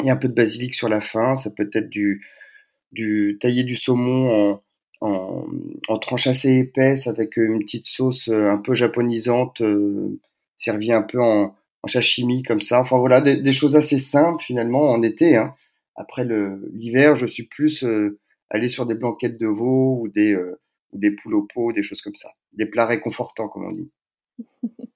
et, 0.04 0.10
un 0.10 0.16
peu 0.16 0.28
de 0.28 0.34
basilic 0.34 0.74
sur 0.74 0.90
la 0.90 1.00
fin. 1.00 1.34
Ça 1.34 1.48
peut 1.48 1.70
être 1.72 1.88
du, 1.88 2.26
du 2.92 3.38
tailler 3.40 3.64
du 3.64 3.76
saumon 3.76 4.52
en, 4.52 4.62
en, 5.00 5.46
en, 5.88 5.98
tranches 5.98 6.26
assez 6.26 6.58
épaisses 6.58 7.06
avec 7.06 7.38
une 7.38 7.60
petite 7.60 7.86
sauce 7.86 8.28
un 8.28 8.58
peu 8.58 8.74
japonisante 8.74 9.62
servie 10.58 10.92
un 10.92 11.02
peu 11.02 11.22
en, 11.22 11.56
en 11.82 11.88
sashimi 11.88 12.42
comme 12.42 12.60
ça. 12.60 12.82
Enfin 12.82 12.98
voilà, 12.98 13.22
des, 13.22 13.52
choses 13.54 13.76
assez 13.76 13.98
simples 13.98 14.44
finalement 14.44 14.90
en 14.90 15.00
été. 15.00 15.36
Hein. 15.36 15.54
Après 15.96 16.26
l'hiver, 16.74 17.16
je 17.16 17.24
suis 17.24 17.44
plus 17.44 17.82
aller 18.54 18.68
sur 18.68 18.86
des 18.86 18.94
blanquettes 18.94 19.38
de 19.38 19.48
veau 19.48 19.98
ou 20.00 20.08
des, 20.08 20.32
euh, 20.32 20.60
ou 20.92 20.98
des 20.98 21.10
poules 21.10 21.34
au 21.34 21.42
pot, 21.42 21.72
des 21.72 21.82
choses 21.82 22.00
comme 22.00 22.14
ça. 22.14 22.30
Des 22.52 22.66
plats 22.66 22.86
réconfortants, 22.86 23.48
comme 23.48 23.64
on 23.64 23.72
dit. 23.72 23.90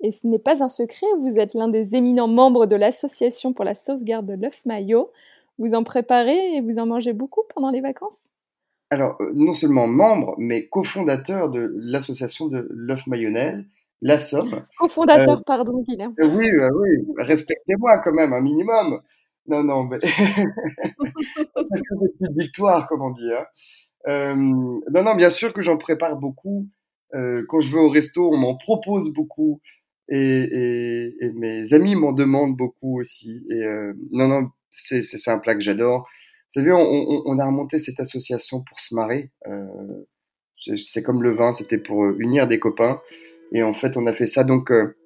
Et 0.00 0.12
ce 0.12 0.26
n'est 0.26 0.38
pas 0.38 0.62
un 0.62 0.68
secret, 0.68 1.06
vous 1.20 1.38
êtes 1.38 1.54
l'un 1.54 1.68
des 1.68 1.96
éminents 1.96 2.28
membres 2.28 2.66
de 2.66 2.76
l'Association 2.76 3.52
pour 3.52 3.64
la 3.64 3.74
sauvegarde 3.74 4.26
de 4.26 4.34
l'œuf 4.34 4.64
maillot. 4.64 5.10
Vous 5.58 5.74
en 5.74 5.82
préparez 5.84 6.54
et 6.54 6.60
vous 6.60 6.78
en 6.78 6.86
mangez 6.86 7.14
beaucoup 7.14 7.42
pendant 7.52 7.70
les 7.70 7.80
vacances? 7.80 8.28
Alors, 8.90 9.16
euh, 9.20 9.32
non 9.34 9.54
seulement 9.54 9.88
membre, 9.88 10.36
mais 10.38 10.68
cofondateur 10.68 11.50
de 11.50 11.72
l'Association 11.76 12.46
de 12.46 12.68
l'œuf 12.70 13.06
mayonnaise, 13.08 13.64
la 14.00 14.18
Somme. 14.18 14.64
Cofondateur, 14.78 15.38
euh, 15.38 15.42
pardon, 15.44 15.82
Guilherme. 15.82 16.14
oui, 16.18 16.50
oui, 16.52 17.06
respectez-moi 17.18 17.98
quand 18.04 18.12
même, 18.12 18.32
un 18.32 18.42
minimum. 18.42 19.00
Non, 19.48 19.62
non, 19.62 19.84
mais 19.84 19.98
c'est 20.02 20.16
une 22.20 22.38
victoire, 22.38 22.88
comme 22.88 23.02
on 23.02 23.10
dit. 23.10 23.32
Hein. 23.32 23.44
Euh, 24.08 24.34
non, 24.34 25.02
non, 25.02 25.14
bien 25.14 25.30
sûr 25.30 25.52
que 25.52 25.62
j'en 25.62 25.76
prépare 25.76 26.16
beaucoup. 26.16 26.68
Euh, 27.14 27.44
quand 27.48 27.60
je 27.60 27.72
vais 27.72 27.80
au 27.80 27.88
resto, 27.88 28.32
on 28.32 28.36
m'en 28.36 28.56
propose 28.56 29.12
beaucoup. 29.12 29.60
Et, 30.08 30.16
et, 30.18 31.24
et 31.24 31.32
mes 31.32 31.72
amis 31.74 31.96
m'en 31.96 32.12
demandent 32.12 32.56
beaucoup 32.56 33.00
aussi. 33.00 33.44
Et 33.50 33.64
euh, 33.64 33.92
non, 34.12 34.28
non, 34.28 34.50
c'est, 34.70 35.02
c'est, 35.02 35.30
un 35.30 35.38
plat 35.38 35.54
que 35.54 35.60
j'adore. 35.60 36.08
Vous 36.54 36.60
savez, 36.60 36.72
on, 36.72 36.78
on, 36.78 37.22
on, 37.26 37.38
a 37.38 37.46
remonté 37.46 37.78
cette 37.78 37.98
association 37.98 38.62
pour 38.62 38.78
se 38.78 38.94
marrer. 38.94 39.30
Euh, 39.46 40.04
c'est 40.76 41.02
comme 41.02 41.22
le 41.22 41.34
vin, 41.34 41.52
c'était 41.52 41.78
pour 41.78 42.04
unir 42.04 42.46
des 42.46 42.58
copains. 42.58 43.00
Et 43.52 43.62
en 43.62 43.74
fait, 43.74 43.96
on 43.96 44.06
a 44.06 44.12
fait 44.12 44.26
ça 44.26 44.44
donc 44.44 44.70
euh, 44.70 44.96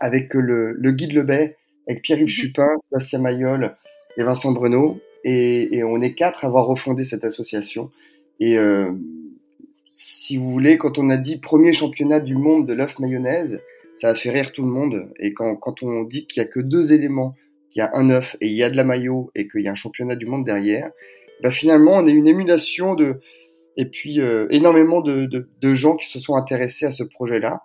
avec 0.00 0.34
le, 0.34 0.72
le 0.72 0.92
guide 0.92 1.12
Lebet 1.12 1.57
avec 1.88 2.02
Pierre-Yves 2.02 2.26
mhm. 2.26 2.32
Chupin, 2.32 2.68
Sébastien 2.88 3.18
Mayol 3.20 3.76
et 4.16 4.22
Vincent 4.22 4.52
Bruno. 4.52 5.00
Et, 5.24 5.76
et, 5.76 5.84
on 5.84 6.00
est 6.00 6.14
quatre 6.14 6.44
à 6.44 6.48
avoir 6.48 6.66
refondé 6.66 7.04
cette 7.04 7.24
association. 7.24 7.90
Et 8.40 8.56
euh, 8.56 8.92
si 9.90 10.36
vous 10.36 10.50
voulez, 10.50 10.78
quand 10.78 10.98
on 10.98 11.10
a 11.10 11.16
dit 11.16 11.38
premier 11.38 11.72
championnat 11.72 12.20
du 12.20 12.36
monde 12.36 12.66
de 12.66 12.74
l'œuf 12.74 12.98
mayonnaise, 12.98 13.60
ça 13.96 14.10
a 14.10 14.14
fait 14.14 14.30
rire 14.30 14.52
tout 14.52 14.62
le 14.62 14.70
monde. 14.70 15.12
Et 15.18 15.32
quand, 15.32 15.56
quand 15.56 15.82
on 15.82 16.04
dit 16.04 16.26
qu'il 16.26 16.42
y 16.42 16.46
a 16.46 16.48
que 16.48 16.60
deux 16.60 16.92
éléments, 16.92 17.34
qu'il 17.70 17.80
y 17.80 17.82
a 17.82 17.90
un 17.94 18.10
œuf 18.10 18.36
et 18.40 18.46
il 18.46 18.54
y 18.54 18.62
a 18.62 18.70
de 18.70 18.76
la 18.76 18.84
maillot 18.84 19.30
et 19.34 19.48
qu'il 19.48 19.62
y 19.62 19.68
a 19.68 19.72
un 19.72 19.76
championnat 19.76 20.14
du 20.14 20.26
monde 20.26 20.44
derrière, 20.44 20.90
bah 21.42 21.50
finalement 21.50 21.96
on 21.96 22.06
a 22.06 22.10
une 22.10 22.26
émulation 22.26 22.94
de 22.94 23.20
et 23.76 23.86
puis 23.86 24.20
euh, 24.20 24.46
énormément 24.50 25.00
de, 25.00 25.26
de, 25.26 25.48
de, 25.60 25.74
gens 25.74 25.96
qui 25.96 26.08
se 26.08 26.18
sont 26.18 26.34
intéressés 26.34 26.86
à 26.86 26.92
ce 26.92 27.04
projet-là. 27.04 27.62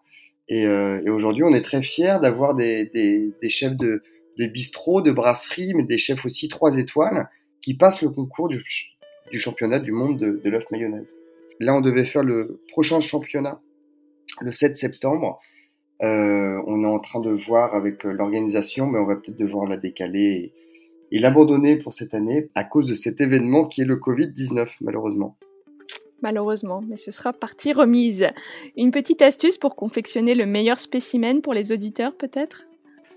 Et, 0.48 0.68
euh, 0.68 1.02
et 1.06 1.10
aujourd'hui, 1.10 1.44
on 1.44 1.54
est 1.54 1.64
très 1.64 1.82
fiers 1.82 2.18
d'avoir 2.22 2.54
des, 2.54 2.86
des, 2.86 3.32
des, 3.42 3.50
chefs 3.50 3.76
de, 3.76 4.04
de 4.38 4.46
bistrot, 4.48 5.02
de 5.02 5.12
brasserie, 5.12 5.74
mais 5.74 5.84
des 5.84 5.98
chefs 5.98 6.26
aussi 6.26 6.48
trois 6.48 6.78
étoiles 6.78 7.30
qui 7.62 7.76
passent 7.76 8.02
le 8.02 8.10
concours 8.10 8.50
du, 8.50 8.64
championnat 9.34 9.80
du 9.80 9.92
monde 9.92 10.18
de, 10.18 10.50
l'œuf 10.50 10.66
mayonnaise. 10.72 11.14
Là, 11.60 11.76
on 11.76 11.82
devait 11.82 12.06
faire 12.06 12.24
le 12.24 12.60
prochain 12.70 13.00
championnat 13.02 13.62
le 14.42 14.52
7 14.52 14.78
septembre. 14.78 15.40
Euh, 16.02 16.62
on 16.66 16.84
est 16.84 16.88
en 16.88 17.00
train 17.00 17.22
de 17.22 17.32
voir 17.32 17.76
avec 17.76 18.04
l'organisation, 18.04 18.88
mais 18.88 19.00
on 19.00 19.06
va 19.06 19.16
peut-être 19.16 19.38
devoir 19.38 19.68
la 19.68 19.78
décaler 19.78 20.54
et, 21.12 21.18
et 21.18 21.20
l'abandonner 21.20 21.78
pour 21.78 21.94
cette 21.94 22.14
année 22.14 22.50
à 22.56 22.64
cause 22.64 22.88
de 22.88 22.96
cet 22.96 23.22
événement 23.22 23.66
qui 23.66 23.82
est 23.82 23.86
le 23.86 23.98
Covid-19, 23.98 24.68
malheureusement 24.82 25.38
malheureusement, 26.24 26.82
mais 26.82 26.96
ce 26.96 27.12
sera 27.12 27.34
partie 27.34 27.74
remise. 27.74 28.26
Une 28.76 28.92
petite 28.92 29.22
astuce 29.22 29.58
pour 29.60 29.76
confectionner 29.76 30.34
le 30.34 30.48
meilleur 30.48 30.80
spécimen 30.80 31.42
pour 31.42 31.54
les 31.54 31.72
auditeurs, 31.72 32.16
peut-être? 32.16 32.64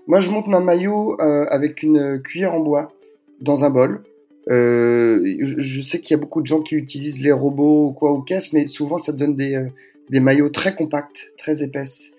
Moi, 0.07 0.21
je 0.21 0.29
monte 0.31 0.47
ma 0.47 0.59
maillot 0.59 1.19
euh, 1.19 1.45
avec 1.49 1.83
une 1.83 2.21
cuillère 2.21 2.53
en 2.53 2.59
bois 2.59 2.93
dans 3.41 3.63
un 3.63 3.69
bol. 3.69 4.03
Euh, 4.49 5.37
je, 5.41 5.81
sais 5.81 5.99
qu'il 5.99 6.15
y 6.15 6.17
a 6.17 6.21
beaucoup 6.21 6.41
de 6.41 6.45
gens 6.45 6.61
qui 6.61 6.75
utilisent 6.75 7.21
les 7.21 7.33
robots 7.33 7.87
ou 7.87 7.91
quoi 7.91 8.13
ou 8.13 8.21
caisse, 8.21 8.53
mais 8.53 8.67
souvent 8.67 8.97
ça 8.97 9.11
donne 9.11 9.35
des, 9.35 9.55
euh, 9.55 9.67
des 10.09 10.21
maillots 10.21 10.49
très 10.49 10.73
compacts, 10.73 11.31
très 11.37 11.63
épaisses. 11.63 12.11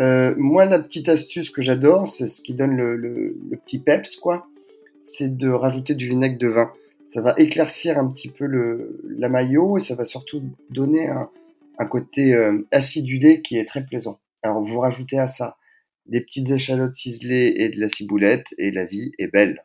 Euh, 0.00 0.34
moi, 0.36 0.64
la 0.64 0.80
petite 0.80 1.08
astuce 1.08 1.50
que 1.50 1.62
j'adore, 1.62 2.08
c'est 2.08 2.26
ce 2.26 2.42
qui 2.42 2.54
donne 2.54 2.76
le, 2.76 2.96
le, 2.96 3.36
le 3.50 3.56
petit 3.56 3.78
peps, 3.78 4.16
quoi, 4.16 4.46
c'est 5.04 5.36
de 5.36 5.48
rajouter 5.48 5.94
du 5.94 6.08
vinaigre 6.08 6.38
de 6.38 6.48
vin. 6.48 6.72
Ça 7.06 7.22
va 7.22 7.34
éclaircir 7.38 7.98
un 7.98 8.08
petit 8.08 8.28
peu 8.28 8.46
le, 8.46 9.00
la 9.08 9.28
maillot 9.28 9.78
et 9.78 9.80
ça 9.80 9.94
va 9.94 10.04
surtout 10.04 10.42
donner 10.70 11.08
un, 11.08 11.30
un 11.78 11.86
côté 11.86 12.34
euh, 12.34 12.66
acidulé 12.72 13.40
qui 13.40 13.56
est 13.56 13.64
très 13.64 13.84
plaisant. 13.84 14.18
Alors, 14.42 14.62
vous 14.62 14.80
rajoutez 14.80 15.18
à 15.18 15.28
ça 15.28 15.57
des 16.08 16.20
petites 16.22 16.50
échalotes 16.50 16.96
ciselées 16.96 17.54
et 17.56 17.68
de 17.68 17.80
la 17.80 17.88
ciboulette, 17.88 18.46
et 18.58 18.70
la 18.70 18.86
vie 18.86 19.12
est 19.18 19.28
belle. 19.32 19.64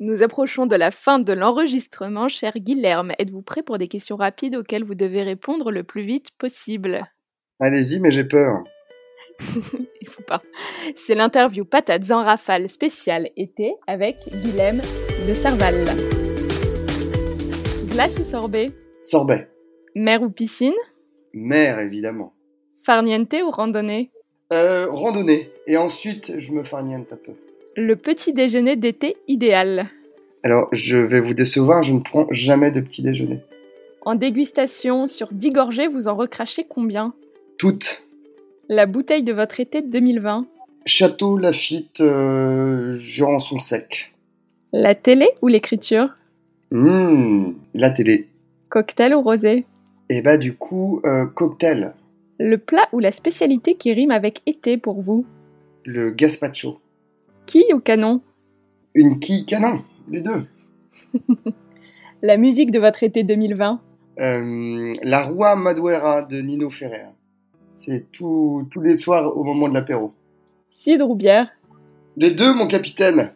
Nous 0.00 0.22
approchons 0.22 0.66
de 0.66 0.74
la 0.74 0.90
fin 0.90 1.18
de 1.20 1.32
l'enregistrement, 1.32 2.28
cher 2.28 2.54
Guilherme. 2.56 3.12
Êtes-vous 3.18 3.42
prêt 3.42 3.62
pour 3.62 3.78
des 3.78 3.88
questions 3.88 4.16
rapides 4.16 4.56
auxquelles 4.56 4.84
vous 4.84 4.96
devez 4.96 5.22
répondre 5.22 5.70
le 5.70 5.84
plus 5.84 6.02
vite 6.02 6.30
possible? 6.38 7.04
Allez-y, 7.60 8.00
mais 8.00 8.10
j'ai 8.10 8.24
peur. 8.24 8.64
Il 10.00 10.08
faut 10.08 10.22
pas. 10.22 10.42
C'est 10.96 11.14
l'interview 11.14 11.64
Patates 11.64 12.10
en 12.10 12.24
rafale 12.24 12.68
spéciale 12.68 13.30
été 13.36 13.74
avec 13.86 14.16
Guilhem 14.28 14.80
de 15.28 15.34
Serval. 15.34 15.84
Glace 17.88 18.18
ou 18.18 18.24
sorbet? 18.24 18.70
Sorbet. 19.00 19.48
Mer 19.94 20.22
ou 20.22 20.30
piscine? 20.30 20.72
Mer, 21.32 21.78
évidemment. 21.78 22.34
Farniente 22.82 23.34
ou 23.44 23.50
randonnée? 23.50 24.10
Euh, 24.52 24.86
randonnée. 24.90 25.50
Et 25.66 25.76
ensuite, 25.76 26.38
je 26.38 26.52
me 26.52 26.62
farniente 26.62 27.06
un 27.12 27.16
peu. 27.16 27.32
Le 27.76 27.96
petit 27.96 28.32
déjeuner 28.32 28.76
d'été 28.76 29.16
idéal. 29.26 29.88
Alors, 30.42 30.68
je 30.72 30.96
vais 30.98 31.20
vous 31.20 31.34
décevoir, 31.34 31.82
je 31.82 31.92
ne 31.92 32.00
prends 32.00 32.26
jamais 32.30 32.70
de 32.70 32.80
petit 32.80 33.02
déjeuner. 33.02 33.40
En 34.04 34.14
dégustation, 34.14 35.06
sur 35.06 35.32
10 35.32 35.50
gorgées, 35.50 35.86
vous 35.86 36.08
en 36.08 36.14
recrachez 36.14 36.66
combien? 36.68 37.14
Toutes. 37.56 38.02
La 38.68 38.86
bouteille 38.86 39.22
de 39.22 39.32
votre 39.32 39.60
été 39.60 39.80
2020 39.80 40.46
Château 40.84 41.38
Lafitte, 41.38 42.00
euh, 42.00 42.98
son 43.38 43.58
Sec. 43.60 44.12
La 44.72 44.94
télé 44.94 45.28
ou 45.42 45.48
l'écriture? 45.48 46.08
Mmh, 46.72 47.52
La 47.74 47.90
télé. 47.90 48.26
Cocktail 48.68 49.14
ou 49.14 49.22
rosé? 49.22 49.64
Eh 50.08 50.22
bah, 50.22 50.38
du 50.38 50.54
coup, 50.54 51.00
euh, 51.04 51.26
cocktail. 51.26 51.92
Le 52.44 52.58
plat 52.58 52.88
ou 52.92 52.98
la 52.98 53.12
spécialité 53.12 53.76
qui 53.76 53.92
rime 53.92 54.10
avec 54.10 54.42
été 54.46 54.76
pour 54.76 55.00
vous? 55.00 55.24
Le 55.84 56.10
gazpacho. 56.10 56.80
Qui 57.46 57.64
ou 57.72 57.78
canon? 57.78 58.20
Une 58.96 59.20
qui 59.20 59.46
canon, 59.46 59.84
les 60.10 60.22
deux. 60.22 60.46
la 62.22 62.36
musique 62.36 62.72
de 62.72 62.80
votre 62.80 63.04
été 63.04 63.22
2020 63.22 63.80
euh, 64.18 64.92
La 65.04 65.22
Roi 65.22 65.54
Maduera 65.54 66.22
de 66.22 66.40
Nino 66.40 66.68
Ferrer. 66.68 67.06
C'est 67.78 68.10
tous 68.10 68.66
les 68.82 68.96
soirs 68.96 69.36
au 69.36 69.44
moment 69.44 69.68
de 69.68 69.74
l'apéro. 69.74 70.12
Cidre 70.68 71.08
ou 71.10 71.14
bière? 71.14 71.48
Les 72.16 72.32
deux, 72.32 72.52
mon 72.52 72.66
capitaine. 72.66 73.30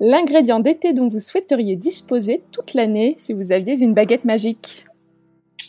L'ingrédient 0.00 0.60
d'été 0.60 0.94
dont 0.94 1.08
vous 1.08 1.20
souhaiteriez 1.20 1.76
disposer 1.76 2.42
toute 2.50 2.72
l'année 2.72 3.14
si 3.18 3.34
vous 3.34 3.52
aviez 3.52 3.78
une 3.82 3.92
baguette 3.92 4.24
magique? 4.24 4.86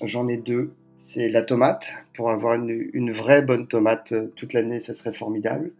J'en 0.02 0.30
ai 0.30 0.38
deux 0.38 0.72
c'est 1.10 1.28
la 1.28 1.42
tomate. 1.42 1.94
Pour 2.20 2.32
avoir 2.32 2.56
une, 2.56 3.14
vraie 3.14 3.42
bonne 3.42 3.66
tomate 3.66 4.12
euh, 4.12 4.28
toute 4.36 4.52
l'année, 4.52 4.82
ça 4.82 4.94
serait 4.94 5.14
formidable. 5.14 5.72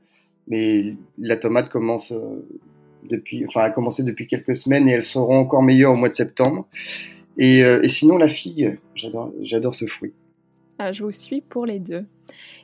Mais 0.47 0.93
la 1.17 1.36
tomate 1.36 1.67
commence 1.67 2.13
euh, 2.13 2.47
depuis, 3.04 3.45
enfin, 3.45 3.60
a 3.60 3.71
commencé 3.71 4.04
depuis 4.04 4.25
quelques 4.25 4.56
semaines 4.56 4.88
et 4.88 4.93
elles 4.93 5.04
seront 5.04 5.38
encore 5.38 5.62
meilleures 5.62 5.91
au 5.91 5.97
mois 5.97 6.08
de 6.08 6.15
septembre. 6.15 6.65
Et, 7.38 7.65
euh, 7.65 7.86
sinon, 7.89 8.17
la 8.17 8.30
figue, 8.30 8.80
j'adore 8.95 9.75
ce 9.75 9.86
fruit. 9.86 10.13
Ah, 10.78 10.93
je 10.93 11.04
vous 11.04 11.12
suis 11.12 11.41
pour 11.41 11.65
les 11.65 11.82
deux. 11.82 12.06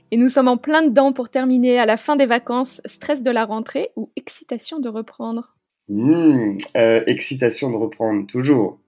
Et 0.09 0.15
nous 0.15 0.29
sommes 0.29 0.47
en 0.47 0.55
plein 0.55 0.81
dedans 0.81 1.11
pour 1.11 1.27
terminer 1.27 1.77
à 1.77 1.85
la 1.85 1.97
fin 1.97 2.15
des 2.15 2.25
vacances. 2.25 2.81
Stress 2.85 3.23
de 3.23 3.31
la 3.31 3.43
rentrée 3.43 3.89
ou 3.97 4.09
excitation 4.15 4.79
de 4.79 4.87
reprendre? 4.87 5.49
Mmh, 5.89 6.59
Excitation 7.07 7.69
de 7.71 7.75
reprendre, 7.75 8.25
toujours. 8.25 8.79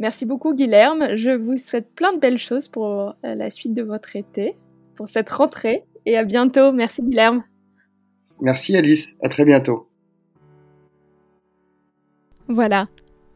Merci 0.00 0.24
beaucoup 0.24 0.54
Guilherme. 0.54 1.14
Je 1.14 1.30
vous 1.30 1.58
souhaite 1.58 1.94
plein 1.94 2.14
de 2.14 2.18
belles 2.18 2.38
choses 2.38 2.68
pour 2.68 2.86
euh, 2.86 3.12
la 3.22 3.50
suite 3.50 3.74
de 3.74 3.82
votre 3.82 4.16
été, 4.16 4.56
pour 4.96 5.08
cette 5.08 5.28
rentrée. 5.28 5.84
Et 6.06 6.16
à 6.16 6.24
bientôt. 6.24 6.72
Merci 6.72 7.02
Guilherme. 7.02 7.44
Merci 8.40 8.74
Alice. 8.78 9.14
À 9.22 9.28
très 9.28 9.44
bientôt. 9.44 9.90
Voilà. 12.48 12.88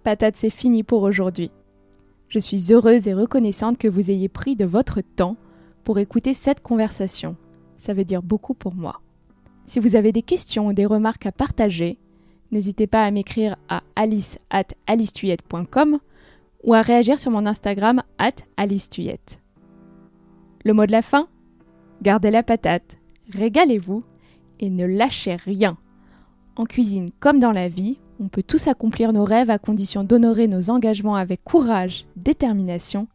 Patate, 0.05 0.37
c'est 0.37 0.48
fini 0.48 0.83
pour 0.83 1.03
aujourd'hui. 1.03 1.50
Je 2.29 2.38
suis 2.38 2.72
heureuse 2.72 3.07
et 3.09 3.14
reconnaissante 3.14 3.77
que 3.77 3.87
vous 3.87 4.11
ayez 4.11 4.31
pris 4.31 4.57
de 4.57 4.64
votre 4.64 5.03
temps 5.03 5.37
pour 5.85 5.98
écouter 5.98 6.33
cette 6.33 6.62
conversation. 6.62 7.37
Ça 7.77 7.92
veut 7.92 8.05
dire 8.05 8.22
beaucoup 8.22 8.55
pour 8.55 8.74
moi. 8.74 9.03
Si 9.66 9.81
vous 9.81 9.96
avez 9.96 10.12
des 10.12 10.22
questions 10.22 10.68
ou 10.68 10.72
des 10.72 10.87
remarques 10.87 11.27
à 11.27 11.33
partager, 11.33 11.98
n'hésitez 12.53 12.87
pas 12.87 13.05
à 13.05 13.11
m'écrire 13.11 13.57
à 13.68 13.83
alice 13.96 14.38
at 14.48 14.68
ou 16.64 16.74
à 16.74 16.83
réagir 16.83 17.18
sur 17.18 17.31
mon 17.31 17.46
Instagram 17.46 18.03
at 18.18 18.33
alicetuyette. 18.57 19.40
Le 20.64 20.72
mot 20.72 20.87
de 20.87 20.92
la 20.92 21.03
fin? 21.03 21.29
Gardez 22.03 22.31
la 22.31 22.42
patate, 22.42 22.96
régalez-vous 23.33 24.03
et 24.61 24.70
ne 24.70 24.85
lâchez 24.85 25.37
rien. 25.37 25.77
En 26.57 26.64
cuisine 26.64 27.11
comme 27.20 27.38
dans 27.38 27.53
la 27.53 27.68
vie, 27.68 27.98
on 28.20 28.29
peut 28.29 28.42
tous 28.42 28.68
accomplir 28.68 29.12
nos 29.12 29.24
rêves 29.24 29.50
à 29.50 29.59
condition 29.59 30.05
d'honorer 30.05 30.46
nos 30.46 30.70
engagements 30.70 31.16
avec 31.16 31.42
courage, 31.44 32.07
détermination 32.16 33.09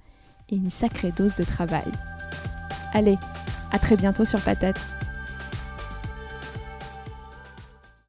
et 0.50 0.56
une 0.56 0.70
sacrée 0.70 1.12
dose 1.16 1.36
de 1.36 1.44
travail. 1.44 1.86
Allez, 2.94 3.18
à 3.72 3.80
très 3.80 3.96
bientôt 3.96 4.26
sur 4.26 4.42
Patate. 4.42 4.80